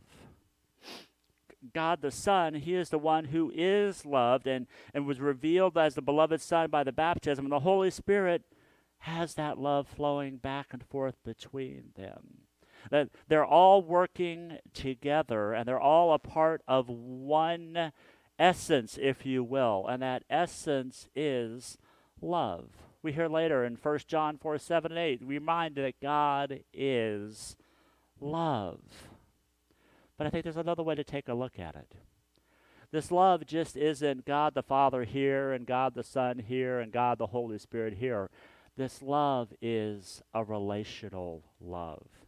God 1.74 2.02
the 2.02 2.12
Son, 2.12 2.56
He 2.56 2.74
is 2.74 2.90
the 2.90 2.98
one 2.98 3.26
who 3.26 3.52
is 3.54 4.06
loved 4.06 4.48
and, 4.48 4.68
and 4.94 5.06
was 5.06 5.20
revealed 5.20 5.78
as 5.78 5.96
the 5.96 6.02
beloved 6.02 6.42
Son 6.42 6.70
by 6.70 6.84
the 6.84 6.92
baptism. 6.92 7.46
And 7.46 7.52
the 7.52 7.60
Holy 7.60 7.92
Spirit 7.92 8.44
has 9.00 9.36
that 9.36 9.58
love 9.58 9.88
flowing 9.88 10.38
back 10.38 10.68
and 10.72 10.84
forth 10.84 11.16
between 11.24 11.92
them. 11.96 12.42
That 12.90 13.10
they're 13.28 13.46
all 13.46 13.82
working 13.82 14.58
together 14.74 15.54
and 15.54 15.68
they're 15.68 15.80
all 15.80 16.14
a 16.14 16.20
part 16.20 16.62
of 16.68 16.90
one 16.90 17.92
essence, 18.40 18.98
if 19.00 19.26
you 19.26 19.44
will, 19.44 19.86
and 19.88 20.02
that 20.02 20.24
essence 20.30 21.08
is 21.16 21.78
love. 22.22 22.70
We 23.04 23.14
hear 23.14 23.28
later 23.28 23.64
in 23.64 23.76
1 23.76 24.00
John 24.08 24.38
4 24.38 24.58
7 24.58 24.92
and 24.92 25.00
8, 25.00 25.22
remind 25.24 25.76
that 25.76 26.00
God 26.02 26.62
is 26.74 27.56
love. 28.20 28.80
But 30.18 30.28
I 30.28 30.30
think 30.30 30.44
there's 30.44 30.58
another 30.58 30.84
way 30.84 30.96
to 30.96 31.04
take 31.04 31.28
a 31.28 31.34
look 31.34 31.60
at 31.60 31.76
it. 31.76 31.96
This 32.92 33.12
love 33.12 33.46
just 33.46 33.78
isn't 33.78 34.26
God 34.26 34.54
the 34.54 34.62
Father 34.62 35.04
here 35.04 35.54
and 35.54 35.66
God 35.66 35.96
the 35.96 36.04
Son 36.04 36.40
here 36.40 36.80
and 36.80 36.92
God 36.92 37.18
the 37.18 37.28
Holy 37.28 37.58
Spirit 37.58 37.96
here. 37.96 38.30
This 38.76 39.02
love 39.02 39.54
is 39.62 40.22
a 40.34 40.44
relational 40.44 41.44
love 41.60 42.21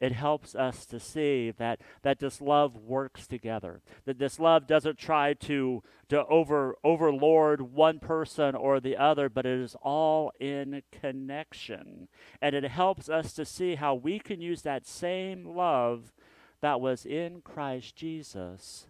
it 0.00 0.12
helps 0.12 0.54
us 0.54 0.86
to 0.86 1.00
see 1.00 1.50
that, 1.52 1.80
that 2.02 2.20
this 2.20 2.40
love 2.40 2.76
works 2.76 3.26
together. 3.26 3.80
That 4.04 4.18
this 4.18 4.38
love 4.38 4.66
doesn't 4.66 4.98
try 4.98 5.34
to, 5.34 5.82
to 6.08 6.26
over, 6.26 6.76
overlord 6.84 7.60
one 7.62 7.98
person 7.98 8.54
or 8.54 8.80
the 8.80 8.96
other, 8.96 9.28
but 9.28 9.46
it 9.46 9.58
is 9.58 9.76
all 9.82 10.32
in 10.38 10.82
connection. 10.92 12.08
And 12.40 12.54
it 12.54 12.64
helps 12.64 13.08
us 13.08 13.32
to 13.34 13.44
see 13.44 13.74
how 13.74 13.94
we 13.94 14.18
can 14.18 14.40
use 14.40 14.62
that 14.62 14.86
same 14.86 15.44
love 15.44 16.12
that 16.60 16.80
was 16.80 17.04
in 17.04 17.40
Christ 17.40 17.96
Jesus 17.96 18.86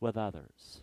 with 0.00 0.16
others. 0.16 0.80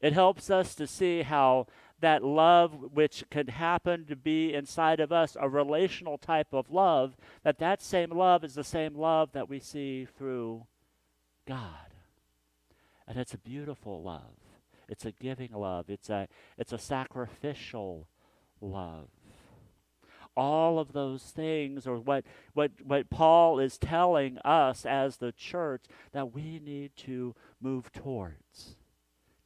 It 0.00 0.12
helps 0.12 0.50
us 0.50 0.74
to 0.74 0.86
see 0.86 1.22
how 1.22 1.66
that 2.04 2.22
love 2.22 2.92
which 2.92 3.24
could 3.30 3.48
happen 3.48 4.04
to 4.04 4.14
be 4.14 4.52
inside 4.52 5.00
of 5.00 5.10
us, 5.10 5.38
a 5.40 5.48
relational 5.48 6.18
type 6.18 6.52
of 6.52 6.70
love, 6.70 7.16
that 7.44 7.58
that 7.58 7.80
same 7.80 8.10
love 8.10 8.44
is 8.44 8.54
the 8.54 8.62
same 8.62 8.94
love 8.94 9.32
that 9.32 9.48
we 9.48 9.58
see 9.58 10.06
through 10.18 10.66
God. 11.48 11.94
And 13.08 13.16
it's 13.16 13.32
a 13.32 13.38
beautiful 13.38 14.02
love. 14.02 14.36
It's 14.86 15.06
a 15.06 15.12
giving 15.12 15.52
love. 15.54 15.88
It's 15.88 16.10
a 16.10 16.28
it's 16.58 16.74
a 16.74 16.78
sacrificial 16.78 18.06
love. 18.60 19.08
All 20.36 20.78
of 20.78 20.92
those 20.92 21.22
things 21.22 21.86
are 21.86 21.96
what, 21.96 22.26
what, 22.52 22.72
what 22.84 23.08
Paul 23.08 23.58
is 23.58 23.78
telling 23.78 24.36
us 24.44 24.84
as 24.84 25.16
the 25.16 25.32
church 25.32 25.84
that 26.12 26.34
we 26.34 26.60
need 26.62 26.96
to 26.96 27.34
move 27.62 27.90
towards 27.92 28.76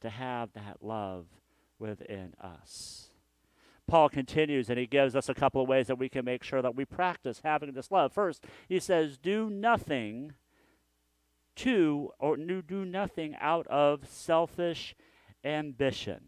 to 0.01 0.09
have 0.09 0.51
that 0.53 0.77
love 0.81 1.27
within 1.79 2.33
us. 2.41 3.09
Paul 3.87 4.09
continues 4.09 4.69
and 4.69 4.77
he 4.77 4.85
gives 4.85 5.15
us 5.15 5.29
a 5.29 5.33
couple 5.33 5.61
of 5.61 5.67
ways 5.67 5.87
that 5.87 5.97
we 5.97 6.09
can 6.09 6.23
make 6.23 6.43
sure 6.43 6.61
that 6.61 6.75
we 6.75 6.85
practice 6.85 7.41
having 7.43 7.73
this 7.73 7.91
love. 7.91 8.13
First, 8.13 8.45
he 8.67 8.79
says, 8.79 9.17
Do 9.17 9.49
nothing 9.49 10.33
to, 11.57 12.11
or 12.19 12.37
do 12.37 12.85
nothing 12.85 13.35
out 13.41 13.67
of 13.67 14.07
selfish 14.07 14.95
ambition. 15.43 16.21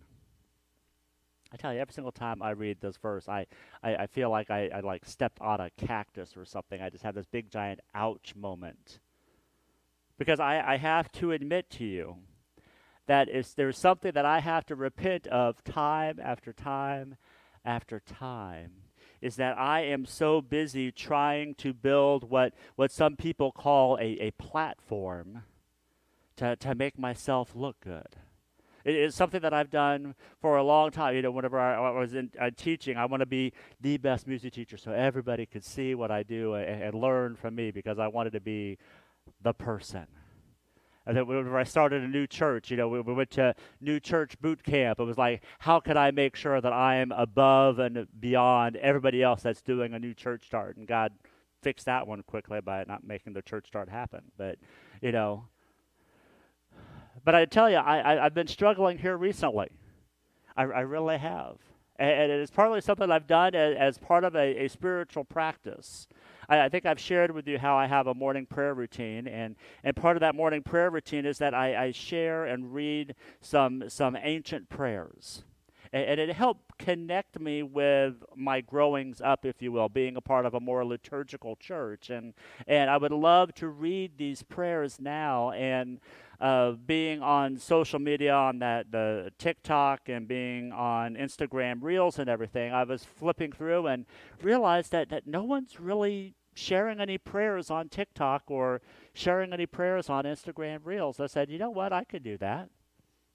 I 1.54 1.58
tell 1.58 1.74
you, 1.74 1.80
every 1.80 1.94
single 1.94 2.14
time 2.14 2.42
I 2.42 2.52
read 2.52 2.80
this 2.80 2.98
verse, 2.98 3.28
I, 3.28 3.46
I, 3.84 3.96
I 3.96 4.08
feel 4.08 4.30
like 4.30 4.50
I, 4.50 4.70
I 4.74 4.80
like 4.80 5.06
stepped 5.06 5.40
on 5.42 5.60
a 5.60 5.70
cactus 5.72 6.36
or 6.38 6.46
something. 6.46 6.82
I 6.82 6.90
just 6.90 7.04
have 7.04 7.16
this 7.16 7.26
big 7.26 7.52
giant 7.52 7.82
ouch 7.94 8.34
moment. 8.36 9.00
Because 10.18 10.40
I, 10.40 10.62
I 10.62 10.78
have 10.78 11.12
to 11.14 11.32
admit 11.32 11.70
to 11.72 11.84
you 11.84 12.18
that 13.12 13.28
there's 13.58 13.78
something 13.78 14.14
that 14.14 14.26
I 14.26 14.40
have 14.40 14.66
to 14.68 14.76
repent 14.78 15.28
of 15.28 15.62
time 15.66 16.18
after 16.24 16.54
time 16.54 17.18
after 17.66 18.00
time 18.00 18.72
is 19.20 19.36
that 19.36 19.60
I 19.60 19.82
am 19.82 20.06
so 20.06 20.40
busy 20.40 20.94
trying 20.94 21.56
to 21.56 21.74
build 21.74 22.30
what, 22.30 22.54
what 22.78 22.90
some 22.90 23.18
people 23.18 23.52
call 23.52 23.98
a, 23.98 24.18
a 24.22 24.32
platform 24.32 25.44
to, 26.38 26.56
to 26.56 26.74
make 26.74 26.98
myself 26.98 27.52
look 27.54 27.82
good. 27.82 28.16
It 28.86 28.96
is 28.96 29.14
something 29.14 29.42
that 29.42 29.54
I've 29.54 29.70
done 29.70 30.16
for 30.40 30.56
a 30.56 30.64
long 30.64 30.92
time. 30.92 31.14
You 31.14 31.22
know, 31.22 31.32
whenever 31.32 31.60
I, 31.60 31.76
I 31.76 32.00
was 32.00 32.14
in 32.14 32.32
uh, 32.40 32.52
teaching, 32.56 32.96
I 32.96 33.04
want 33.08 33.20
to 33.20 33.26
be 33.26 33.52
the 33.82 33.98
best 33.98 34.26
music 34.26 34.54
teacher 34.54 34.78
so 34.78 34.94
everybody 34.94 35.46
could 35.46 35.66
see 35.66 35.96
what 35.96 36.12
I 36.12 36.24
do 36.24 36.54
and, 36.54 36.82
and 36.82 36.96
learn 36.96 37.36
from 37.36 37.56
me 37.56 37.72
because 37.72 38.00
I 38.00 38.08
wanted 38.08 38.32
to 38.32 38.40
be 38.40 38.78
the 39.42 39.54
person. 39.54 40.08
And 41.06 41.18
then 41.18 41.26
whenever 41.26 41.58
I 41.58 41.64
started 41.64 42.04
a 42.04 42.08
new 42.08 42.28
church, 42.28 42.70
you 42.70 42.78
know, 42.78 42.88
we, 42.88 43.02
we, 43.02 43.14
went 43.14 43.32
to 43.32 43.56
new 43.80 44.00
church 44.00 44.40
boot 44.40 44.64
camp. 44.64 45.00
It 45.00 45.04
was 45.04 45.18
like, 45.18 45.44
how 45.60 45.80
can 45.80 45.98
I 45.98 46.12
make 46.12 46.36
sure 46.36 46.62
that 46.62 46.72
I 46.72 46.98
am 46.98 47.12
above 47.12 47.80
and 47.80 48.08
beyond 48.20 48.76
everybody 48.76 49.24
else 49.24 49.42
that's 49.42 49.62
doing 49.62 49.94
a 49.94 50.00
new 50.00 50.14
church 50.14 50.46
start? 50.46 50.78
And 50.78 50.88
God 50.88 51.14
fixed 51.62 51.86
that 51.86 52.06
one 52.06 52.22
quickly 52.24 52.62
by 52.62 52.84
not 52.88 53.04
making 53.04 53.34
the 53.34 53.42
church 53.42 53.68
start 53.68 53.90
happen. 53.90 54.22
But, 54.38 54.60
you 55.02 55.12
know, 55.12 55.46
but 57.24 57.36
I 57.36 57.46
tell 57.46 57.70
you, 57.70 57.78
I, 57.78 58.20
I, 58.20 58.24
have 58.24 58.34
been 58.34 58.48
struggling 58.48 58.98
here 58.98 59.18
recently. 59.18 59.70
I, 60.56 60.64
I 60.64 60.82
really 60.82 61.18
have. 61.18 61.58
And, 61.98 62.32
and 62.32 62.42
it's 62.42 62.52
partly 62.52 62.82
something 62.82 63.12
I've 63.12 63.28
done 63.28 63.56
as, 63.56 63.76
as 63.78 63.98
part 63.98 64.24
of 64.24 64.36
a, 64.36 64.66
a 64.66 64.68
spiritual 64.68 65.24
practice. 65.24 66.08
I, 66.52 66.66
I, 66.66 66.70
think 66.70 66.86
I've 66.86 67.00
shared 67.00 67.32
with 67.32 67.48
you 67.48 67.58
how 67.58 67.78
I 67.78 67.88
have 67.88 68.08
a 68.08 68.14
morning 68.14 68.46
prayer 68.46 68.74
routine, 68.74 69.28
and, 69.28 69.56
and 69.84 69.96
part 69.96 70.18
of 70.18 70.22
that 70.22 70.36
morning 70.36 70.62
prayer 70.62 70.92
routine 70.92 71.26
is 71.26 71.38
that 71.38 71.54
I, 71.54 71.86
I 71.86 71.92
share 71.92 72.46
and 72.46 72.74
read 72.74 73.16
some, 73.40 73.86
some 73.88 74.18
ancient 74.22 74.70
prayers. 74.70 75.44
And, 75.94 76.04
and 76.04 76.20
it 76.20 76.34
helped 76.36 76.78
connect 76.78 77.40
me 77.40 77.64
with 77.64 78.16
my 78.36 78.60
growings 78.60 79.22
up, 79.22 79.46
if 79.46 79.62
you 79.62 79.72
will, 79.72 79.88
being 79.88 80.18
a 80.18 80.22
part 80.22 80.46
of 80.46 80.54
a 80.54 80.60
more 80.60 80.84
liturgical 80.84 81.56
church. 81.56 82.10
And, 82.10 82.34
and 82.68 82.90
I 82.90 82.98
would 82.98 83.14
love 83.14 83.54
to 83.56 83.70
read 83.70 84.18
these 84.18 84.44
prayers 84.44 85.00
now 85.00 85.52
and 85.52 86.00
uh, 86.42 86.72
being 86.72 87.22
on 87.22 87.56
social 87.60 88.00
media, 88.00 88.34
on 88.34 88.60
that 88.60 88.92
the 88.92 89.32
TikTok 89.38 90.10
and 90.10 90.28
being 90.28 90.72
on 90.72 91.16
Instagram 91.16 91.84
Reels 91.84 92.18
and 92.18 92.28
everything, 92.28 92.74
I 92.74 92.84
was 92.84 93.06
flipping 93.06 93.52
through 93.52 93.86
and 93.86 94.06
realized 94.42 94.92
that, 94.92 95.10
that 95.10 95.28
no 95.28 95.44
one's 95.44 95.80
really 95.80 96.34
sharing 96.54 97.00
any 97.00 97.18
prayers 97.18 97.70
on 97.70 97.90
TikTok 97.90 98.44
or 98.48 98.82
sharing 99.14 99.54
any 99.54 99.66
prayers 99.66 100.10
on 100.10 100.26
Instagram 100.26 100.80
Reels. 100.84 101.20
I 101.20 101.28
said, 101.28 101.50
you 101.50 101.58
know 101.58 101.70
what, 101.70 101.94
I 101.94 102.04
could 102.04 102.24
do 102.24 102.38
that. 102.38 102.70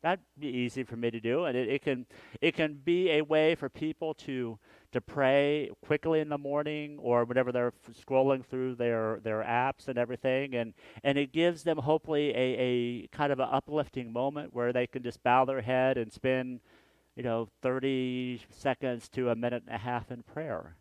That'd 0.02 0.24
be 0.38 0.48
easy 0.48 0.84
for 0.84 0.96
me 0.96 1.10
to 1.10 1.18
do, 1.18 1.46
and 1.46 1.56
it, 1.56 1.68
it 1.68 1.82
can 1.82 2.06
it 2.40 2.54
can 2.54 2.74
be 2.74 3.10
a 3.10 3.22
way 3.22 3.54
for 3.54 3.68
people 3.68 4.14
to 4.14 4.58
to 4.96 5.00
pray 5.02 5.70
quickly 5.84 6.20
in 6.20 6.30
the 6.30 6.38
morning 6.38 6.98
or 6.98 7.26
whenever 7.26 7.52
they're 7.52 7.74
f- 7.86 7.94
scrolling 7.94 8.42
through 8.42 8.74
their, 8.74 9.20
their 9.22 9.42
apps 9.42 9.88
and 9.88 9.98
everything. 9.98 10.54
And, 10.54 10.72
and 11.04 11.18
it 11.18 11.32
gives 11.32 11.64
them 11.64 11.76
hopefully 11.76 12.30
a, 12.30 12.56
a 12.58 13.06
kind 13.08 13.30
of 13.30 13.38
an 13.38 13.48
uplifting 13.50 14.10
moment 14.10 14.54
where 14.54 14.72
they 14.72 14.86
can 14.86 15.02
just 15.02 15.22
bow 15.22 15.44
their 15.44 15.60
head 15.60 15.98
and 15.98 16.10
spend, 16.10 16.60
you 17.14 17.22
know, 17.22 17.48
30 17.60 18.40
seconds 18.50 19.10
to 19.10 19.28
a 19.28 19.36
minute 19.36 19.64
and 19.66 19.74
a 19.74 19.78
half 19.78 20.10
in 20.10 20.22
prayer. 20.22 20.76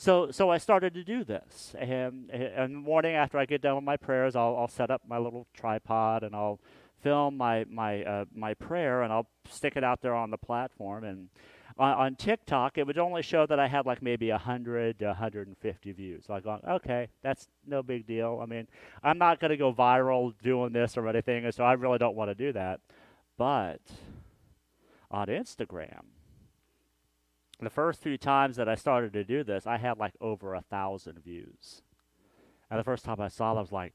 So, 0.00 0.30
so 0.30 0.48
I 0.48 0.56
started 0.56 0.94
to 0.94 1.04
do 1.04 1.24
this. 1.24 1.74
And, 1.78 2.30
and 2.30 2.42
in 2.42 2.72
the 2.72 2.78
morning 2.78 3.16
after 3.16 3.36
I 3.36 3.44
get 3.44 3.60
done 3.60 3.74
with 3.74 3.84
my 3.84 3.98
prayers, 3.98 4.34
I'll, 4.34 4.56
I'll 4.56 4.66
set 4.66 4.90
up 4.90 5.02
my 5.06 5.18
little 5.18 5.46
tripod 5.52 6.22
and 6.22 6.34
I'll 6.34 6.58
film 7.02 7.36
my, 7.36 7.66
my, 7.68 8.02
uh, 8.04 8.24
my 8.34 8.54
prayer 8.54 9.02
and 9.02 9.12
I'll 9.12 9.26
stick 9.50 9.74
it 9.76 9.84
out 9.84 10.00
there 10.00 10.14
on 10.14 10.30
the 10.30 10.38
platform. 10.38 11.04
And 11.04 11.28
on, 11.76 11.92
on 11.92 12.14
TikTok, 12.14 12.78
it 12.78 12.86
would 12.86 12.96
only 12.96 13.20
show 13.20 13.44
that 13.44 13.60
I 13.60 13.68
had 13.68 13.84
like 13.84 14.00
maybe 14.00 14.30
100 14.30 15.00
to 15.00 15.04
150 15.04 15.92
views. 15.92 16.24
So 16.26 16.32
I 16.32 16.40
go, 16.40 16.58
okay, 16.66 17.08
that's 17.22 17.48
no 17.66 17.82
big 17.82 18.06
deal. 18.06 18.40
I 18.42 18.46
mean, 18.46 18.68
I'm 19.02 19.18
not 19.18 19.38
going 19.38 19.50
to 19.50 19.58
go 19.58 19.70
viral 19.70 20.32
doing 20.42 20.72
this 20.72 20.96
or 20.96 21.08
anything, 21.08 21.52
so 21.52 21.62
I 21.62 21.74
really 21.74 21.98
don't 21.98 22.16
want 22.16 22.30
to 22.30 22.34
do 22.34 22.54
that. 22.54 22.80
But 23.36 23.82
on 25.10 25.26
Instagram, 25.26 26.04
the 27.66 27.70
first 27.70 28.02
few 28.02 28.16
times 28.16 28.56
that 28.56 28.68
I 28.68 28.74
started 28.74 29.12
to 29.14 29.24
do 29.24 29.44
this, 29.44 29.66
I 29.66 29.76
had 29.76 29.98
like 29.98 30.14
over 30.20 30.54
a 30.54 30.62
thousand 30.62 31.22
views. 31.22 31.82
And 32.70 32.78
the 32.78 32.84
first 32.84 33.04
time 33.04 33.20
I 33.20 33.28
saw 33.28 33.52
it, 33.52 33.56
I 33.56 33.60
was 33.60 33.72
like, 33.72 33.94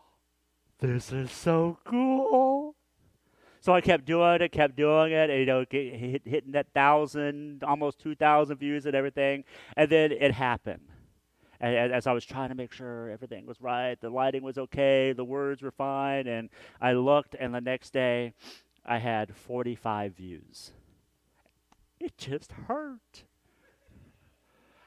this 0.80 1.12
is 1.12 1.30
so 1.30 1.78
cool. 1.84 2.74
So 3.60 3.74
I 3.74 3.82
kept 3.82 4.06
doing 4.06 4.40
it, 4.40 4.52
kept 4.52 4.74
doing 4.74 5.12
it, 5.12 5.28
and, 5.28 5.38
you 5.38 5.44
know, 5.44 5.66
get, 5.66 5.94
hit, 5.94 6.22
hitting 6.24 6.52
that 6.52 6.72
thousand, 6.72 7.62
almost 7.62 7.98
two 7.98 8.14
thousand 8.14 8.56
views 8.56 8.86
and 8.86 8.94
everything, 8.94 9.44
and 9.76 9.90
then 9.90 10.12
it 10.12 10.32
happened. 10.32 10.80
And 11.60 11.92
as 11.92 12.06
I 12.06 12.12
was 12.12 12.24
trying 12.24 12.48
to 12.48 12.54
make 12.54 12.72
sure 12.72 13.10
everything 13.10 13.44
was 13.44 13.60
right, 13.60 14.00
the 14.00 14.08
lighting 14.08 14.42
was 14.42 14.56
okay, 14.56 15.12
the 15.12 15.24
words 15.24 15.60
were 15.60 15.70
fine, 15.70 16.26
and 16.26 16.48
I 16.80 16.92
looked, 16.92 17.36
and 17.38 17.54
the 17.54 17.60
next 17.60 17.92
day, 17.92 18.32
I 18.86 18.96
had 18.96 19.36
45 19.36 20.14
views. 20.14 20.72
It 22.04 22.16
just 22.16 22.52
hurt. 22.52 23.24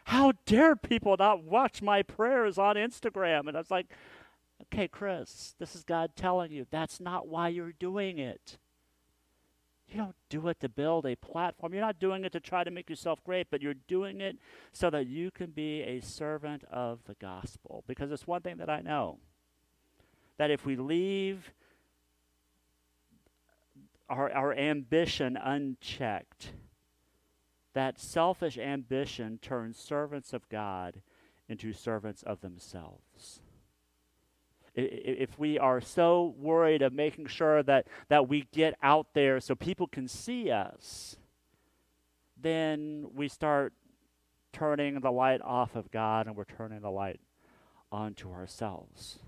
How 0.06 0.34
dare 0.46 0.76
people 0.76 1.16
not 1.18 1.44
watch 1.44 1.82
my 1.82 2.02
prayers 2.02 2.58
on 2.58 2.76
Instagram? 2.76 3.48
And 3.48 3.56
I 3.56 3.60
was 3.60 3.72
like, 3.72 3.88
okay, 4.64 4.88
Chris, 4.88 5.56
this 5.60 5.76
is 5.76 5.84
God 5.84 6.12
telling 6.16 6.52
you 6.52 6.66
that's 6.70 7.00
not 7.00 7.28
why 7.28 7.50
you're 7.50 7.72
doing 7.72 8.18
it. 8.18 8.58
You 9.88 9.98
don't 9.98 10.16
do 10.30 10.48
it 10.48 10.60
to 10.62 10.70
build 10.70 11.06
a 11.06 11.16
platform. 11.16 11.74
You're 11.74 11.84
not 11.84 12.00
doing 12.00 12.26
it 12.26 12.32
to 12.32 12.40
try 12.40 12.64
to 12.64 12.72
make 12.72 12.90
yourself 12.90 13.24
great, 13.24 13.48
but 13.52 13.62
you're 13.62 13.76
doing 13.88 14.22
it 14.22 14.38
so 14.72 14.90
that 14.90 15.06
you 15.06 15.30
can 15.30 15.52
be 15.52 15.82
a 15.82 16.00
servant 16.00 16.64
of 16.72 17.04
the 17.06 17.16
gospel. 17.16 17.84
Because 17.86 18.12
it's 18.12 18.26
one 18.26 18.42
thing 18.42 18.58
that 18.58 18.70
I 18.70 18.82
know 18.82 19.20
that 20.38 20.50
if 20.50 20.66
we 20.66 20.76
leave 20.76 21.54
our, 24.10 24.32
our 24.32 24.54
ambition 24.54 25.38
unchecked, 25.38 26.54
that 27.74 28.00
selfish 28.00 28.58
ambition 28.58 29.40
turns 29.42 29.78
servants 29.78 30.34
of 30.34 30.48
God 30.50 31.02
into 31.48 31.74
servants 31.74 32.24
of 32.24 32.42
themselves 32.42 33.42
if 34.76 35.38
we 35.38 35.60
are 35.60 35.80
so 35.80 36.34
worried 36.38 36.82
of 36.82 36.94
making 36.94 37.28
sure 37.28 37.62
that, 37.64 37.88
that 38.10 38.28
we 38.28 38.48
get 38.52 38.76
out 38.82 39.08
there 39.14 39.40
so 39.40 39.54
people 39.54 39.88
can 39.88 40.08
see 40.08 40.50
us, 40.50 41.16
then 42.40 43.06
we 43.14 43.28
start 43.28 43.74
turning 44.52 45.00
the 45.00 45.12
light 45.12 45.42
off 45.42 45.76
of 45.76 45.92
God 45.92 46.28
and 46.28 46.36
we're 46.36 46.44
turning 46.44 46.82
the 46.82 46.90
light 46.90 47.20
onto 47.92 48.32
ourselves. 48.32 49.20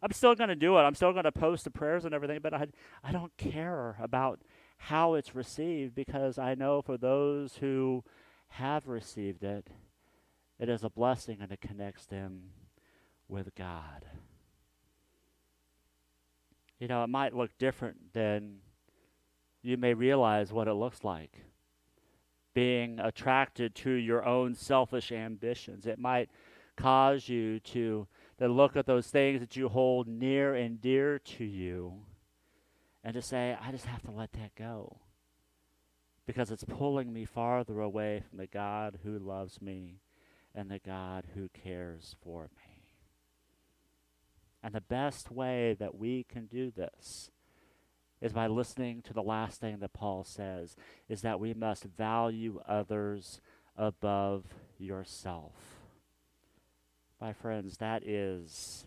I'm 0.00 0.12
still 0.12 0.34
going 0.34 0.48
to 0.48 0.56
do 0.56 0.76
it. 0.78 0.82
I'm 0.82 0.94
still 0.94 1.12
going 1.12 1.24
to 1.24 1.32
post 1.32 1.64
the 1.64 1.70
prayers 1.70 2.04
and 2.04 2.14
everything, 2.14 2.38
but 2.40 2.54
I, 2.54 2.66
I 3.02 3.10
don't 3.10 3.36
care 3.36 3.96
about 4.00 4.40
how 4.78 5.14
it's 5.14 5.34
received 5.34 5.94
because 5.94 6.38
I 6.38 6.54
know 6.54 6.82
for 6.82 6.96
those 6.96 7.56
who 7.56 8.04
have 8.48 8.88
received 8.88 9.44
it, 9.44 9.68
it 10.58 10.68
is 10.68 10.82
a 10.82 10.90
blessing 10.90 11.38
and 11.40 11.52
it 11.52 11.60
connects 11.60 12.06
them 12.06 12.50
with 13.28 13.54
God 13.54 14.06
you 16.78 16.86
know, 16.86 17.02
it 17.02 17.08
might 17.08 17.34
look 17.34 17.56
different 17.58 18.12
than 18.12 18.58
you 19.62 19.76
may 19.76 19.94
realize 19.94 20.52
what 20.52 20.68
it 20.68 20.74
looks 20.74 21.02
like. 21.02 21.44
Being 22.54 23.00
attracted 23.00 23.74
to 23.76 23.90
your 23.90 24.24
own 24.24 24.54
selfish 24.54 25.12
ambitions. 25.12 25.86
It 25.86 25.98
might 25.98 26.30
cause 26.76 27.28
you 27.28 27.58
to, 27.60 28.06
to 28.38 28.48
look 28.48 28.76
at 28.76 28.86
those 28.86 29.08
things 29.08 29.40
that 29.40 29.56
you 29.56 29.68
hold 29.68 30.06
near 30.06 30.54
and 30.54 30.80
dear 30.80 31.18
to 31.18 31.44
you 31.44 31.94
and 33.08 33.14
to 33.14 33.22
say, 33.22 33.56
I 33.58 33.70
just 33.70 33.86
have 33.86 34.02
to 34.02 34.10
let 34.10 34.32
that 34.32 34.54
go 34.54 34.98
because 36.26 36.50
it's 36.50 36.64
pulling 36.64 37.10
me 37.10 37.24
farther 37.24 37.80
away 37.80 38.22
from 38.28 38.36
the 38.36 38.46
God 38.46 38.98
who 39.02 39.18
loves 39.18 39.62
me 39.62 40.02
and 40.54 40.70
the 40.70 40.78
God 40.78 41.24
who 41.34 41.48
cares 41.48 42.16
for 42.22 42.50
me. 42.54 42.82
And 44.62 44.74
the 44.74 44.82
best 44.82 45.30
way 45.30 45.74
that 45.78 45.96
we 45.96 46.26
can 46.28 46.48
do 46.48 46.70
this 46.70 47.30
is 48.20 48.34
by 48.34 48.46
listening 48.46 49.00
to 49.04 49.14
the 49.14 49.22
last 49.22 49.58
thing 49.58 49.78
that 49.78 49.94
Paul 49.94 50.22
says 50.22 50.76
is 51.08 51.22
that 51.22 51.40
we 51.40 51.54
must 51.54 51.84
value 51.84 52.60
others 52.68 53.40
above 53.74 54.44
yourself. 54.76 55.54
My 57.18 57.32
friends, 57.32 57.78
that 57.78 58.06
is 58.06 58.86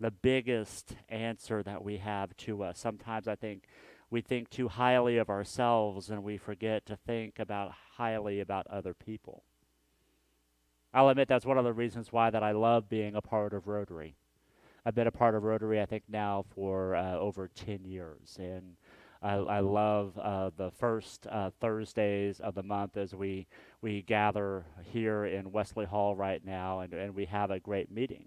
the 0.00 0.10
biggest 0.10 0.96
answer 1.08 1.62
that 1.62 1.84
we 1.84 1.98
have 1.98 2.36
to 2.38 2.62
us. 2.62 2.78
Sometimes 2.78 3.28
I 3.28 3.34
think 3.34 3.64
we 4.10 4.20
think 4.20 4.50
too 4.50 4.68
highly 4.68 5.18
of 5.18 5.30
ourselves 5.30 6.10
and 6.10 6.22
we 6.22 6.36
forget 6.36 6.86
to 6.86 6.96
think 6.96 7.38
about 7.38 7.72
highly 7.96 8.40
about 8.40 8.66
other 8.68 8.94
people. 8.94 9.44
I'll 10.92 11.08
admit 11.08 11.26
that's 11.26 11.46
one 11.46 11.58
of 11.58 11.64
the 11.64 11.72
reasons 11.72 12.12
why 12.12 12.30
that 12.30 12.42
I 12.42 12.52
love 12.52 12.88
being 12.88 13.16
a 13.16 13.20
part 13.20 13.52
of 13.52 13.66
Rotary. 13.66 14.14
I've 14.86 14.94
been 14.94 15.06
a 15.06 15.12
part 15.12 15.34
of 15.34 15.42
Rotary, 15.42 15.80
I 15.80 15.86
think, 15.86 16.04
now 16.08 16.44
for 16.54 16.94
uh, 16.94 17.16
over 17.16 17.48
10 17.48 17.84
years. 17.84 18.36
And 18.38 18.76
I, 19.22 19.32
I 19.34 19.60
love 19.60 20.18
uh, 20.18 20.50
the 20.56 20.70
first 20.70 21.26
uh, 21.26 21.50
Thursdays 21.58 22.38
of 22.38 22.54
the 22.54 22.62
month 22.62 22.96
as 22.96 23.14
we, 23.14 23.46
we 23.80 24.02
gather 24.02 24.66
here 24.82 25.24
in 25.24 25.50
Wesley 25.50 25.86
Hall 25.86 26.14
right 26.14 26.44
now 26.44 26.80
and, 26.80 26.92
and 26.92 27.14
we 27.14 27.24
have 27.24 27.50
a 27.50 27.58
great 27.58 27.90
meeting. 27.90 28.26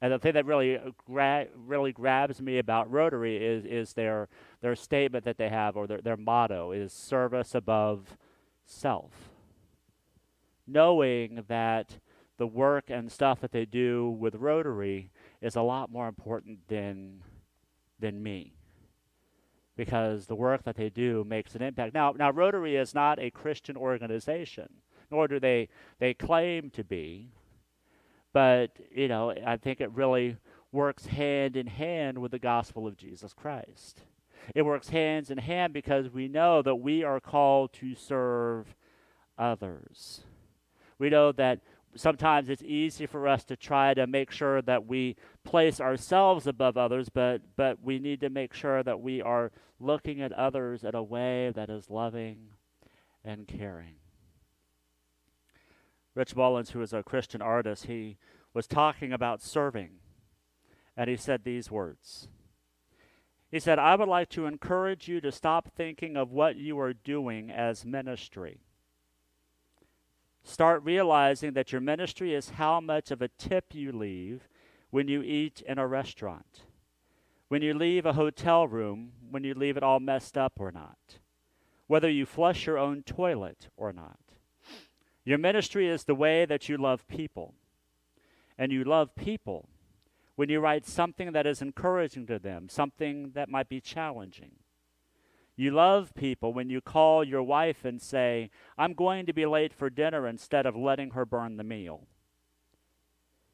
And 0.00 0.12
the 0.12 0.18
thing 0.18 0.34
that 0.34 0.46
really 0.46 0.76
uh, 0.76 0.90
gra- 1.06 1.46
really 1.54 1.92
grabs 1.92 2.40
me 2.40 2.58
about 2.58 2.90
Rotary 2.90 3.36
is 3.44 3.64
is 3.64 3.92
their 3.94 4.28
their 4.60 4.76
statement 4.76 5.24
that 5.24 5.38
they 5.38 5.48
have 5.48 5.76
or 5.76 5.86
their 5.86 6.00
their 6.00 6.16
motto 6.16 6.72
is 6.72 6.92
service 6.92 7.54
above 7.54 8.16
self. 8.64 9.30
Knowing 10.66 11.44
that 11.48 11.98
the 12.38 12.46
work 12.46 12.90
and 12.90 13.10
stuff 13.10 13.40
that 13.40 13.52
they 13.52 13.64
do 13.64 14.08
with 14.10 14.34
Rotary 14.34 15.10
is 15.40 15.56
a 15.56 15.62
lot 15.62 15.90
more 15.90 16.08
important 16.08 16.68
than 16.68 17.22
than 17.98 18.22
me. 18.22 18.52
Because 19.76 20.26
the 20.26 20.34
work 20.34 20.64
that 20.64 20.76
they 20.76 20.88
do 20.88 21.22
makes 21.24 21.54
an 21.54 21.62
impact. 21.62 21.94
Now 21.94 22.12
now 22.12 22.30
Rotary 22.30 22.76
is 22.76 22.94
not 22.94 23.18
a 23.18 23.30
Christian 23.30 23.76
organization, 23.76 24.68
nor 25.10 25.28
do 25.28 25.40
they 25.40 25.68
they 25.98 26.14
claim 26.14 26.70
to 26.70 26.84
be. 26.84 27.30
But, 28.32 28.70
you 28.94 29.08
know, 29.08 29.34
I 29.44 29.56
think 29.56 29.80
it 29.80 29.90
really 29.92 30.36
works 30.72 31.06
hand 31.06 31.56
in 31.56 31.66
hand 31.66 32.18
with 32.18 32.32
the 32.32 32.38
gospel 32.38 32.86
of 32.86 32.96
Jesus 32.96 33.32
Christ. 33.32 34.02
It 34.54 34.62
works 34.62 34.90
hands 34.90 35.30
in 35.30 35.38
hand 35.38 35.72
because 35.72 36.10
we 36.10 36.28
know 36.28 36.62
that 36.62 36.76
we 36.76 37.02
are 37.02 37.20
called 37.20 37.72
to 37.74 37.94
serve 37.94 38.74
others. 39.38 40.20
We 40.98 41.10
know 41.10 41.32
that 41.32 41.60
sometimes 41.96 42.48
it's 42.48 42.62
easy 42.62 43.06
for 43.06 43.26
us 43.26 43.44
to 43.44 43.56
try 43.56 43.94
to 43.94 44.06
make 44.06 44.30
sure 44.30 44.62
that 44.62 44.86
we 44.86 45.16
place 45.44 45.80
ourselves 45.80 46.46
above 46.46 46.76
others, 46.76 47.08
but, 47.08 47.40
but 47.56 47.82
we 47.82 47.98
need 47.98 48.20
to 48.20 48.30
make 48.30 48.52
sure 48.52 48.82
that 48.82 49.00
we 49.00 49.22
are 49.22 49.50
looking 49.80 50.20
at 50.20 50.32
others 50.32 50.84
in 50.84 50.94
a 50.94 51.02
way 51.02 51.50
that 51.54 51.70
is 51.70 51.90
loving 51.90 52.48
and 53.24 53.48
caring. 53.48 53.96
Rich 56.16 56.34
Mullins, 56.34 56.70
who 56.70 56.80
is 56.80 56.94
a 56.94 57.02
Christian 57.02 57.42
artist, 57.42 57.84
he 57.84 58.16
was 58.54 58.66
talking 58.66 59.12
about 59.12 59.42
serving, 59.42 59.90
and 60.96 61.10
he 61.10 61.16
said 61.16 61.44
these 61.44 61.70
words. 61.70 62.28
He 63.50 63.60
said, 63.60 63.78
I 63.78 63.94
would 63.96 64.08
like 64.08 64.30
to 64.30 64.46
encourage 64.46 65.08
you 65.08 65.20
to 65.20 65.30
stop 65.30 65.68
thinking 65.76 66.16
of 66.16 66.32
what 66.32 66.56
you 66.56 66.80
are 66.80 66.94
doing 66.94 67.50
as 67.50 67.84
ministry. 67.84 68.60
Start 70.42 70.82
realizing 70.82 71.52
that 71.52 71.70
your 71.70 71.82
ministry 71.82 72.34
is 72.34 72.50
how 72.50 72.80
much 72.80 73.10
of 73.10 73.20
a 73.20 73.28
tip 73.28 73.74
you 73.74 73.92
leave 73.92 74.48
when 74.88 75.08
you 75.08 75.20
eat 75.20 75.62
in 75.68 75.78
a 75.78 75.86
restaurant, 75.86 76.62
when 77.48 77.60
you 77.60 77.74
leave 77.74 78.06
a 78.06 78.14
hotel 78.14 78.66
room, 78.66 79.12
when 79.30 79.44
you 79.44 79.52
leave 79.52 79.76
it 79.76 79.82
all 79.82 80.00
messed 80.00 80.38
up 80.38 80.54
or 80.58 80.72
not, 80.72 81.18
whether 81.88 82.08
you 82.08 82.24
flush 82.24 82.64
your 82.64 82.78
own 82.78 83.02
toilet 83.02 83.68
or 83.76 83.92
not. 83.92 84.25
Your 85.26 85.38
ministry 85.38 85.88
is 85.88 86.04
the 86.04 86.14
way 86.14 86.46
that 86.46 86.68
you 86.68 86.78
love 86.78 87.06
people. 87.08 87.52
And 88.56 88.72
you 88.72 88.84
love 88.84 89.14
people 89.16 89.68
when 90.36 90.48
you 90.48 90.60
write 90.60 90.86
something 90.86 91.32
that 91.32 91.46
is 91.46 91.60
encouraging 91.60 92.26
to 92.28 92.38
them, 92.38 92.68
something 92.68 93.32
that 93.34 93.50
might 93.50 93.68
be 93.68 93.80
challenging. 93.80 94.52
You 95.56 95.72
love 95.72 96.14
people 96.14 96.52
when 96.52 96.70
you 96.70 96.80
call 96.80 97.24
your 97.24 97.42
wife 97.42 97.84
and 97.84 98.00
say, 98.00 98.50
I'm 98.78 98.94
going 98.94 99.26
to 99.26 99.32
be 99.32 99.46
late 99.46 99.72
for 99.74 99.90
dinner 99.90 100.28
instead 100.28 100.64
of 100.64 100.76
letting 100.76 101.10
her 101.10 101.26
burn 101.26 101.56
the 101.56 101.64
meal. 101.64 102.06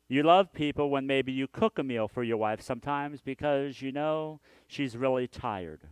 You 0.09 0.25
love 0.25 0.53
people 0.53 0.91
when 0.91 1.07
maybe 1.07 1.33
you 1.33 1.47
cook 1.47 1.79
a 1.79 1.83
meal 1.83 2.07
for 2.07 2.23
your 2.23 2.37
wife 2.37 2.61
sometimes 2.61 3.23
because 3.23 3.81
you 3.81 3.93
know 3.93 4.41
she's 4.67 4.95
really 4.95 5.27
tired. 5.27 5.89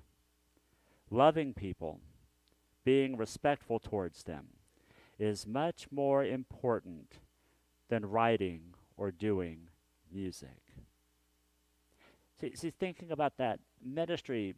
Loving 1.11 1.55
people, 1.55 2.01
being 2.85 3.17
respectful 3.17 3.79
towards 3.79 4.25
them, 4.25 4.49
is 5.21 5.47
much 5.47 5.87
more 5.91 6.25
important 6.25 7.19
than 7.89 8.07
writing 8.07 8.75
or 8.97 9.11
doing 9.11 9.69
music. 10.11 10.75
See, 12.41 12.55
see, 12.55 12.71
thinking 12.71 13.11
about 13.11 13.37
that 13.37 13.61
ministry, 13.85 14.55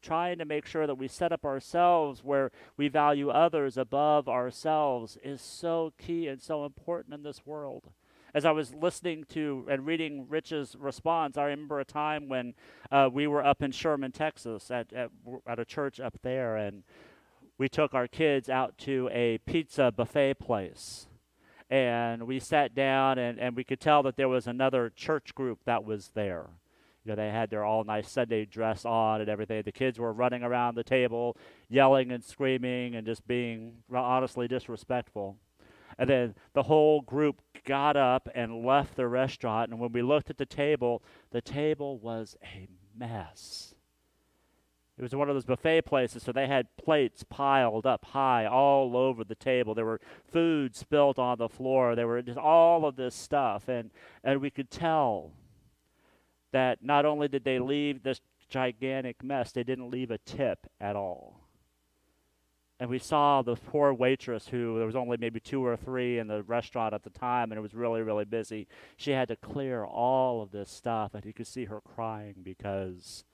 trying 0.00 0.38
to 0.38 0.44
make 0.46 0.64
sure 0.64 0.86
that 0.86 0.94
we 0.94 1.06
set 1.06 1.32
up 1.32 1.44
ourselves 1.44 2.24
where 2.24 2.50
we 2.78 2.88
value 2.88 3.28
others 3.28 3.76
above 3.76 4.28
ourselves 4.28 5.18
is 5.22 5.42
so 5.42 5.92
key 5.98 6.28
and 6.28 6.40
so 6.40 6.64
important 6.64 7.14
in 7.14 7.22
this 7.22 7.44
world. 7.44 7.90
As 8.32 8.44
I 8.44 8.52
was 8.52 8.72
listening 8.72 9.24
to 9.30 9.66
and 9.68 9.84
reading 9.84 10.26
Rich's 10.28 10.76
response, 10.78 11.36
I 11.36 11.44
remember 11.44 11.80
a 11.80 11.84
time 11.84 12.28
when 12.28 12.54
uh, 12.90 13.10
we 13.12 13.26
were 13.26 13.44
up 13.44 13.60
in 13.60 13.72
Sherman, 13.72 14.12
Texas, 14.12 14.70
at, 14.70 14.92
at, 14.92 15.10
at 15.46 15.58
a 15.58 15.64
church 15.64 15.98
up 15.98 16.16
there, 16.22 16.56
and 16.56 16.84
we 17.60 17.68
took 17.68 17.92
our 17.92 18.08
kids 18.08 18.48
out 18.48 18.78
to 18.78 19.10
a 19.12 19.36
pizza 19.44 19.92
buffet 19.94 20.38
place. 20.38 21.06
And 21.68 22.26
we 22.26 22.40
sat 22.40 22.74
down, 22.74 23.18
and, 23.18 23.38
and 23.38 23.54
we 23.54 23.64
could 23.64 23.80
tell 23.80 24.02
that 24.04 24.16
there 24.16 24.30
was 24.30 24.46
another 24.46 24.90
church 24.96 25.34
group 25.34 25.58
that 25.66 25.84
was 25.84 26.12
there. 26.14 26.46
You 27.04 27.10
know, 27.10 27.16
they 27.16 27.28
had 27.28 27.50
their 27.50 27.62
all 27.62 27.84
nice 27.84 28.10
Sunday 28.10 28.46
dress 28.46 28.86
on 28.86 29.20
and 29.20 29.28
everything. 29.28 29.62
The 29.62 29.72
kids 29.72 29.98
were 29.98 30.10
running 30.10 30.42
around 30.42 30.74
the 30.74 30.82
table, 30.82 31.36
yelling 31.68 32.10
and 32.10 32.24
screaming 32.24 32.94
and 32.94 33.06
just 33.06 33.28
being 33.28 33.74
honestly 33.94 34.48
disrespectful. 34.48 35.36
And 35.98 36.08
then 36.08 36.34
the 36.54 36.62
whole 36.62 37.02
group 37.02 37.42
got 37.66 37.94
up 37.94 38.26
and 38.34 38.64
left 38.64 38.96
the 38.96 39.06
restaurant. 39.06 39.70
And 39.70 39.78
when 39.78 39.92
we 39.92 40.00
looked 40.00 40.30
at 40.30 40.38
the 40.38 40.46
table, 40.46 41.02
the 41.30 41.42
table 41.42 41.98
was 41.98 42.38
a 42.42 42.68
mess. 42.98 43.74
It 45.00 45.04
was 45.04 45.14
one 45.14 45.30
of 45.30 45.34
those 45.34 45.46
buffet 45.46 45.86
places, 45.86 46.22
so 46.22 46.30
they 46.30 46.46
had 46.46 46.76
plates 46.76 47.24
piled 47.26 47.86
up 47.86 48.04
high 48.04 48.44
all 48.44 48.94
over 48.98 49.24
the 49.24 49.34
table. 49.34 49.74
There 49.74 49.86
were 49.86 49.98
food 50.30 50.76
spilt 50.76 51.18
on 51.18 51.38
the 51.38 51.48
floor. 51.48 51.96
There 51.96 52.06
were 52.06 52.20
just 52.20 52.36
all 52.36 52.84
of 52.84 52.96
this 52.96 53.14
stuff, 53.14 53.66
and 53.66 53.92
and 54.22 54.42
we 54.42 54.50
could 54.50 54.70
tell 54.70 55.32
that 56.52 56.84
not 56.84 57.06
only 57.06 57.28
did 57.28 57.44
they 57.44 57.58
leave 57.58 58.02
this 58.02 58.20
gigantic 58.50 59.24
mess, 59.24 59.52
they 59.52 59.64
didn't 59.64 59.90
leave 59.90 60.10
a 60.10 60.18
tip 60.18 60.66
at 60.78 60.96
all. 60.96 61.48
And 62.78 62.90
we 62.90 62.98
saw 62.98 63.40
the 63.40 63.56
poor 63.56 63.94
waitress 63.94 64.48
who 64.48 64.76
there 64.76 64.86
was 64.86 64.96
only 64.96 65.16
maybe 65.16 65.40
two 65.40 65.64
or 65.64 65.78
three 65.78 66.18
in 66.18 66.26
the 66.26 66.42
restaurant 66.42 66.92
at 66.92 67.04
the 67.04 67.10
time, 67.10 67.52
and 67.52 67.58
it 67.58 67.62
was 67.62 67.72
really, 67.72 68.02
really 68.02 68.26
busy. 68.26 68.68
She 68.98 69.12
had 69.12 69.28
to 69.28 69.36
clear 69.36 69.82
all 69.82 70.42
of 70.42 70.50
this 70.50 70.68
stuff, 70.68 71.14
and 71.14 71.24
you 71.24 71.32
could 71.32 71.46
see 71.46 71.64
her 71.64 71.80
crying 71.80 72.34
because 72.42 73.24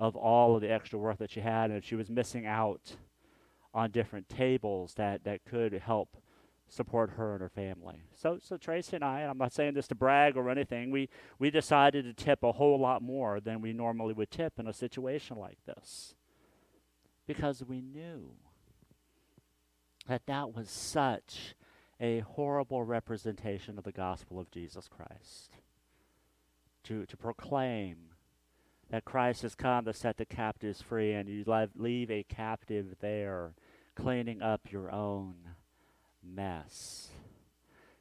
of 0.00 0.16
all 0.16 0.56
of 0.56 0.62
the 0.62 0.72
extra 0.72 0.98
work 0.98 1.18
that 1.18 1.30
she 1.30 1.40
had, 1.40 1.70
and 1.70 1.84
she 1.84 1.94
was 1.94 2.08
missing 2.08 2.46
out 2.46 2.96
on 3.74 3.90
different 3.90 4.28
tables 4.30 4.94
that, 4.94 5.22
that 5.24 5.44
could 5.44 5.74
help 5.74 6.16
support 6.68 7.10
her 7.10 7.34
and 7.34 7.42
her 7.42 7.50
family. 7.50 8.02
So, 8.14 8.38
so 8.42 8.56
Tracy 8.56 8.96
and 8.96 9.04
I, 9.04 9.20
and 9.20 9.30
I'm 9.30 9.38
not 9.38 9.52
saying 9.52 9.74
this 9.74 9.88
to 9.88 9.94
brag 9.94 10.36
or 10.36 10.48
anything, 10.48 10.90
we, 10.90 11.10
we 11.38 11.50
decided 11.50 12.04
to 12.04 12.24
tip 12.24 12.42
a 12.42 12.52
whole 12.52 12.80
lot 12.80 13.02
more 13.02 13.40
than 13.40 13.60
we 13.60 13.74
normally 13.74 14.14
would 14.14 14.30
tip 14.30 14.54
in 14.58 14.66
a 14.66 14.72
situation 14.72 15.36
like 15.36 15.58
this 15.66 16.14
because 17.26 17.62
we 17.62 17.82
knew 17.82 18.30
that 20.08 20.22
that 20.26 20.54
was 20.54 20.70
such 20.70 21.54
a 22.00 22.20
horrible 22.20 22.84
representation 22.84 23.76
of 23.76 23.84
the 23.84 23.92
gospel 23.92 24.40
of 24.40 24.50
Jesus 24.50 24.88
Christ. 24.88 25.50
To, 26.84 27.04
to 27.04 27.16
proclaim 27.16 28.09
that 28.90 29.04
Christ 29.04 29.42
has 29.42 29.54
come 29.54 29.84
to 29.84 29.92
set 29.92 30.16
the 30.16 30.24
captives 30.24 30.82
free, 30.82 31.12
and 31.12 31.28
you 31.28 31.44
leave 31.76 32.10
a 32.10 32.24
captive 32.24 32.96
there, 33.00 33.54
cleaning 33.94 34.42
up 34.42 34.72
your 34.72 34.90
own 34.90 35.34
mess. 36.22 37.08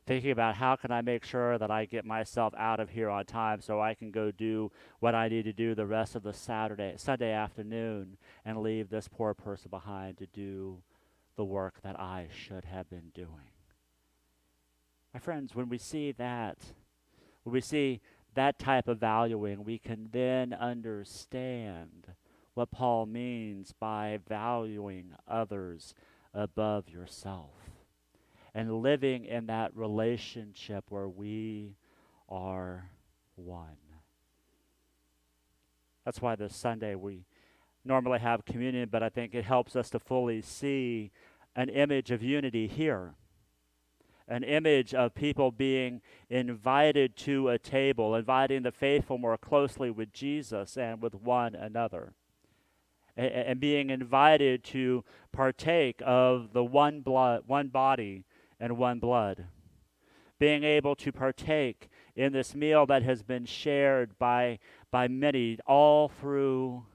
Thinking 0.07 0.31
about 0.31 0.55
how 0.55 0.75
can 0.75 0.91
I 0.91 1.01
make 1.01 1.23
sure 1.23 1.59
that 1.59 1.69
I 1.69 1.85
get 1.85 2.03
myself 2.03 2.55
out 2.57 2.79
of 2.79 2.89
here 2.89 3.09
on 3.09 3.25
time 3.25 3.61
so 3.61 3.79
I 3.79 3.93
can 3.93 4.09
go 4.09 4.31
do 4.31 4.71
what 4.99 5.13
I 5.13 5.27
need 5.27 5.43
to 5.43 5.53
do 5.53 5.75
the 5.75 5.85
rest 5.85 6.15
of 6.15 6.23
the 6.23 6.33
Saturday, 6.33 6.95
Sunday 6.97 7.31
afternoon, 7.31 8.17
and 8.43 8.57
leave 8.57 8.89
this 8.89 9.07
poor 9.07 9.35
person 9.35 9.69
behind 9.69 10.17
to 10.17 10.25
do 10.25 10.81
the 11.35 11.45
work 11.45 11.81
that 11.83 11.99
I 11.99 12.27
should 12.35 12.65
have 12.65 12.89
been 12.89 13.11
doing. 13.13 13.51
My 15.13 15.19
friends, 15.19 15.53
when 15.53 15.69
we 15.69 15.77
see 15.77 16.11
that, 16.13 16.57
when 17.43 17.53
we 17.53 17.61
see 17.61 18.01
that 18.35 18.59
type 18.59 18.87
of 18.87 18.99
valuing, 18.99 19.63
we 19.63 19.77
can 19.77 20.09
then 20.11 20.53
understand 20.53 22.07
what 22.53 22.71
Paul 22.71 23.05
means 23.05 23.73
by 23.79 24.19
valuing 24.27 25.13
others 25.27 25.93
above 26.33 26.89
yourself 26.89 27.51
and 28.53 28.81
living 28.81 29.25
in 29.25 29.47
that 29.47 29.75
relationship 29.75 30.85
where 30.89 31.07
we 31.07 31.75
are 32.27 32.89
one. 33.35 33.77
That's 36.05 36.21
why 36.21 36.35
this 36.35 36.55
Sunday 36.55 36.95
we 36.95 37.25
normally 37.85 38.19
have 38.19 38.45
communion, 38.45 38.89
but 38.91 39.03
I 39.03 39.09
think 39.09 39.33
it 39.33 39.45
helps 39.45 39.75
us 39.75 39.89
to 39.91 39.99
fully 39.99 40.41
see 40.41 41.11
an 41.55 41.69
image 41.69 42.11
of 42.11 42.23
unity 42.23 42.67
here. 42.67 43.13
An 44.29 44.43
image 44.43 44.93
of 44.93 45.13
people 45.13 45.51
being 45.51 46.01
invited 46.29 47.17
to 47.17 47.49
a 47.49 47.57
table, 47.57 48.15
inviting 48.15 48.63
the 48.63 48.71
faithful 48.71 49.17
more 49.17 49.37
closely 49.37 49.89
with 49.89 50.13
Jesus 50.13 50.77
and 50.77 51.01
with 51.01 51.15
one 51.15 51.55
another 51.55 52.13
and, 53.19 53.59
being 53.59 53.89
invited 53.89 54.63
to 54.63 55.03
partake 55.31 56.01
of 56.05 56.53
the 56.53 56.63
one 56.63 57.01
blood, 57.01 57.43
one 57.47 57.67
body 57.67 58.25
and 58.59 58.77
one 58.77 58.99
blood. 58.99 59.45
Being 60.39 60.63
able 60.63 60.95
to 60.95 61.11
partake 61.11 61.89
in 62.15 62.31
this 62.31 62.55
meal 62.55 62.85
that 62.85 63.03
has 63.03 63.23
been 63.23 63.45
shared 63.45 64.17
by, 64.17 64.59
by 64.89 65.09
many 65.09 65.57
all 65.67 66.07
through 66.07 66.85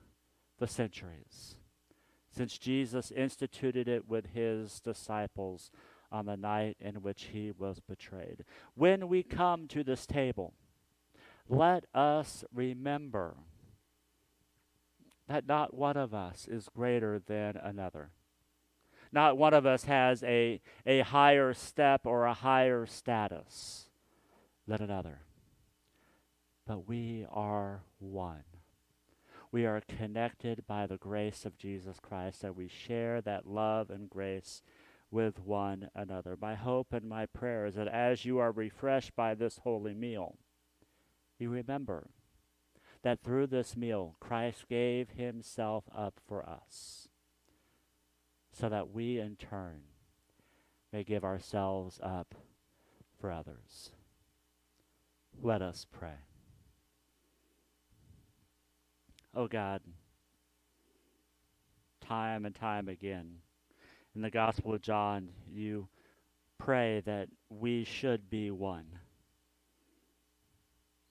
the 0.59 0.67
centuries, 0.67 1.57
since 2.31 2.57
Jesus 2.57 3.11
instituted 3.11 3.87
it 3.87 4.09
with 4.09 4.29
his 4.33 4.81
disciples 4.81 5.71
on 6.15 6.27
the 6.27 6.37
night 6.37 6.77
in 6.79 7.03
which 7.03 7.31
he 7.33 7.51
was 7.51 7.81
betrayed. 7.81 8.45
When 8.75 9.09
we 9.09 9.25
come 9.25 9.67
to 9.69 9.83
this 9.83 10.07
table, 10.07 10.55
let 11.49 11.87
us 11.93 12.45
remember 12.55 13.35
that 15.29 15.49
not 15.49 15.75
one 15.75 15.97
of 15.97 16.15
us 16.15 16.47
is 16.49 16.69
greater 16.75 17.19
than 17.19 17.57
another. 17.57 18.11
Not 19.11 19.37
one 19.37 19.55
of 19.55 19.67
us 19.67 19.85
has 19.85 20.23
a, 20.23 20.61
a 20.87 21.01
higher 21.01 21.53
step 21.53 22.03
or 22.05 22.27
a 22.27 22.35
higher 22.35 22.87
status 22.87 23.89
than 24.69 24.83
another. 24.83 25.23
But 26.65 26.87
we 26.87 27.27
are 27.29 27.83
one. 27.99 28.45
We 29.51 29.67
are 29.67 29.83
connected 29.89 30.65
by 30.67 30.87
the 30.87 30.97
grace 30.97 31.45
of 31.45 31.59
Jesus 31.59 31.99
Christ, 32.01 32.45
and 32.45 32.57
we 32.57 32.69
share 32.69 33.21
that 33.21 33.47
love 33.47 33.91
and 33.91 34.09
grace 34.09 34.63
with 35.15 35.39
one 35.39 35.89
another. 35.95 36.37
My 36.41 36.57
hope 36.57 36.93
and 36.93 37.09
my 37.09 37.25
prayer 37.25 37.67
is 37.67 37.77
that 37.77 37.87
as 37.87 38.25
you 38.25 38.39
are 38.39 38.51
refreshed 38.51 39.15
by 39.15 39.35
this 39.35 39.61
holy 39.63 39.95
meal, 39.95 40.39
you 41.39 41.51
remember 41.51 42.09
that 43.03 43.23
through 43.23 43.47
this 43.47 43.77
meal, 43.77 44.17
Christ 44.19 44.69
gave 44.69 45.11
himself 45.11 45.85
up 45.97 46.15
for 46.27 46.45
us, 46.45 47.09
so 48.51 48.69
that 48.69 48.91
we 48.91 49.21
in 49.21 49.37
turn 49.37 49.83
may 50.93 51.05
give 51.05 51.23
ourselves 51.23 52.01
up 52.03 52.35
for 53.21 53.31
others. 53.31 53.93
Let 55.41 55.63
us 55.63 55.87
pray. 55.93 56.19
Oh 59.33 59.47
God, 59.47 59.81
time 62.01 62.45
and 62.45 62.55
time 62.55 62.89
again, 62.89 63.37
in 64.15 64.23
the 64.23 64.31
Gospel 64.31 64.75
of 64.75 64.81
John, 64.81 65.29
you 65.53 65.89
pray 66.59 67.03
that 67.05 67.29
we 67.49 67.85
should 67.85 68.31
be 68.31 68.51
one. 68.51 68.87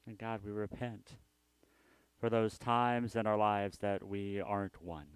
And 0.07 0.17
God, 0.17 0.41
we 0.45 0.51
repent 0.51 1.15
for 2.19 2.29
those 2.29 2.57
times 2.57 3.15
in 3.15 3.27
our 3.27 3.37
lives 3.37 3.77
that 3.79 4.07
we 4.07 4.39
aren't 4.39 4.81
one. 4.81 5.07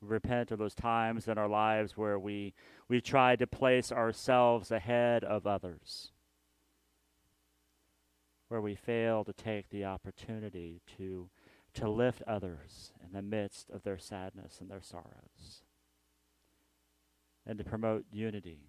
We 0.00 0.08
repent 0.08 0.50
of 0.50 0.58
those 0.58 0.74
times 0.74 1.28
in 1.28 1.38
our 1.38 1.48
lives 1.48 1.96
where 1.96 2.18
we, 2.18 2.54
we 2.88 3.00
tried 3.00 3.38
to 3.40 3.46
place 3.46 3.92
ourselves 3.92 4.70
ahead 4.70 5.22
of 5.24 5.46
others, 5.46 6.10
where 8.48 8.60
we 8.60 8.74
fail 8.74 9.24
to 9.24 9.32
take 9.32 9.70
the 9.70 9.84
opportunity 9.84 10.80
to, 10.98 11.28
to 11.74 11.88
lift 11.88 12.22
others 12.26 12.92
in 13.04 13.12
the 13.12 13.22
midst 13.22 13.70
of 13.70 13.82
their 13.82 13.98
sadness 13.98 14.58
and 14.60 14.70
their 14.70 14.82
sorrows, 14.82 15.62
and 17.46 17.58
to 17.58 17.64
promote 17.64 18.04
unity 18.12 18.68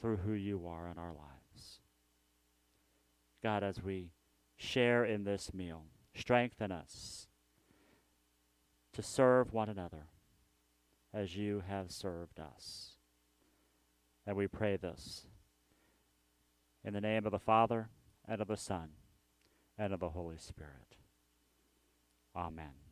through 0.00 0.18
who 0.18 0.32
you 0.32 0.66
are 0.66 0.88
in 0.88 0.98
our 0.98 1.12
lives. 1.12 1.80
God, 3.42 3.62
as 3.62 3.82
we 3.82 4.10
share 4.56 5.04
in 5.04 5.24
this 5.24 5.52
meal. 5.52 5.84
Strengthen 6.14 6.70
us 6.70 7.26
to 8.92 9.02
serve 9.02 9.52
one 9.52 9.68
another 9.68 10.06
as 11.12 11.36
you 11.36 11.62
have 11.68 11.90
served 11.90 12.38
us. 12.38 12.96
And 14.26 14.36
we 14.36 14.46
pray 14.46 14.76
this 14.76 15.26
in 16.84 16.92
the 16.92 17.00
name 17.00 17.24
of 17.24 17.32
the 17.32 17.38
Father, 17.38 17.88
and 18.28 18.40
of 18.42 18.48
the 18.48 18.56
Son, 18.56 18.90
and 19.78 19.92
of 19.92 20.00
the 20.00 20.10
Holy 20.10 20.36
Spirit. 20.36 20.96
Amen. 22.36 22.83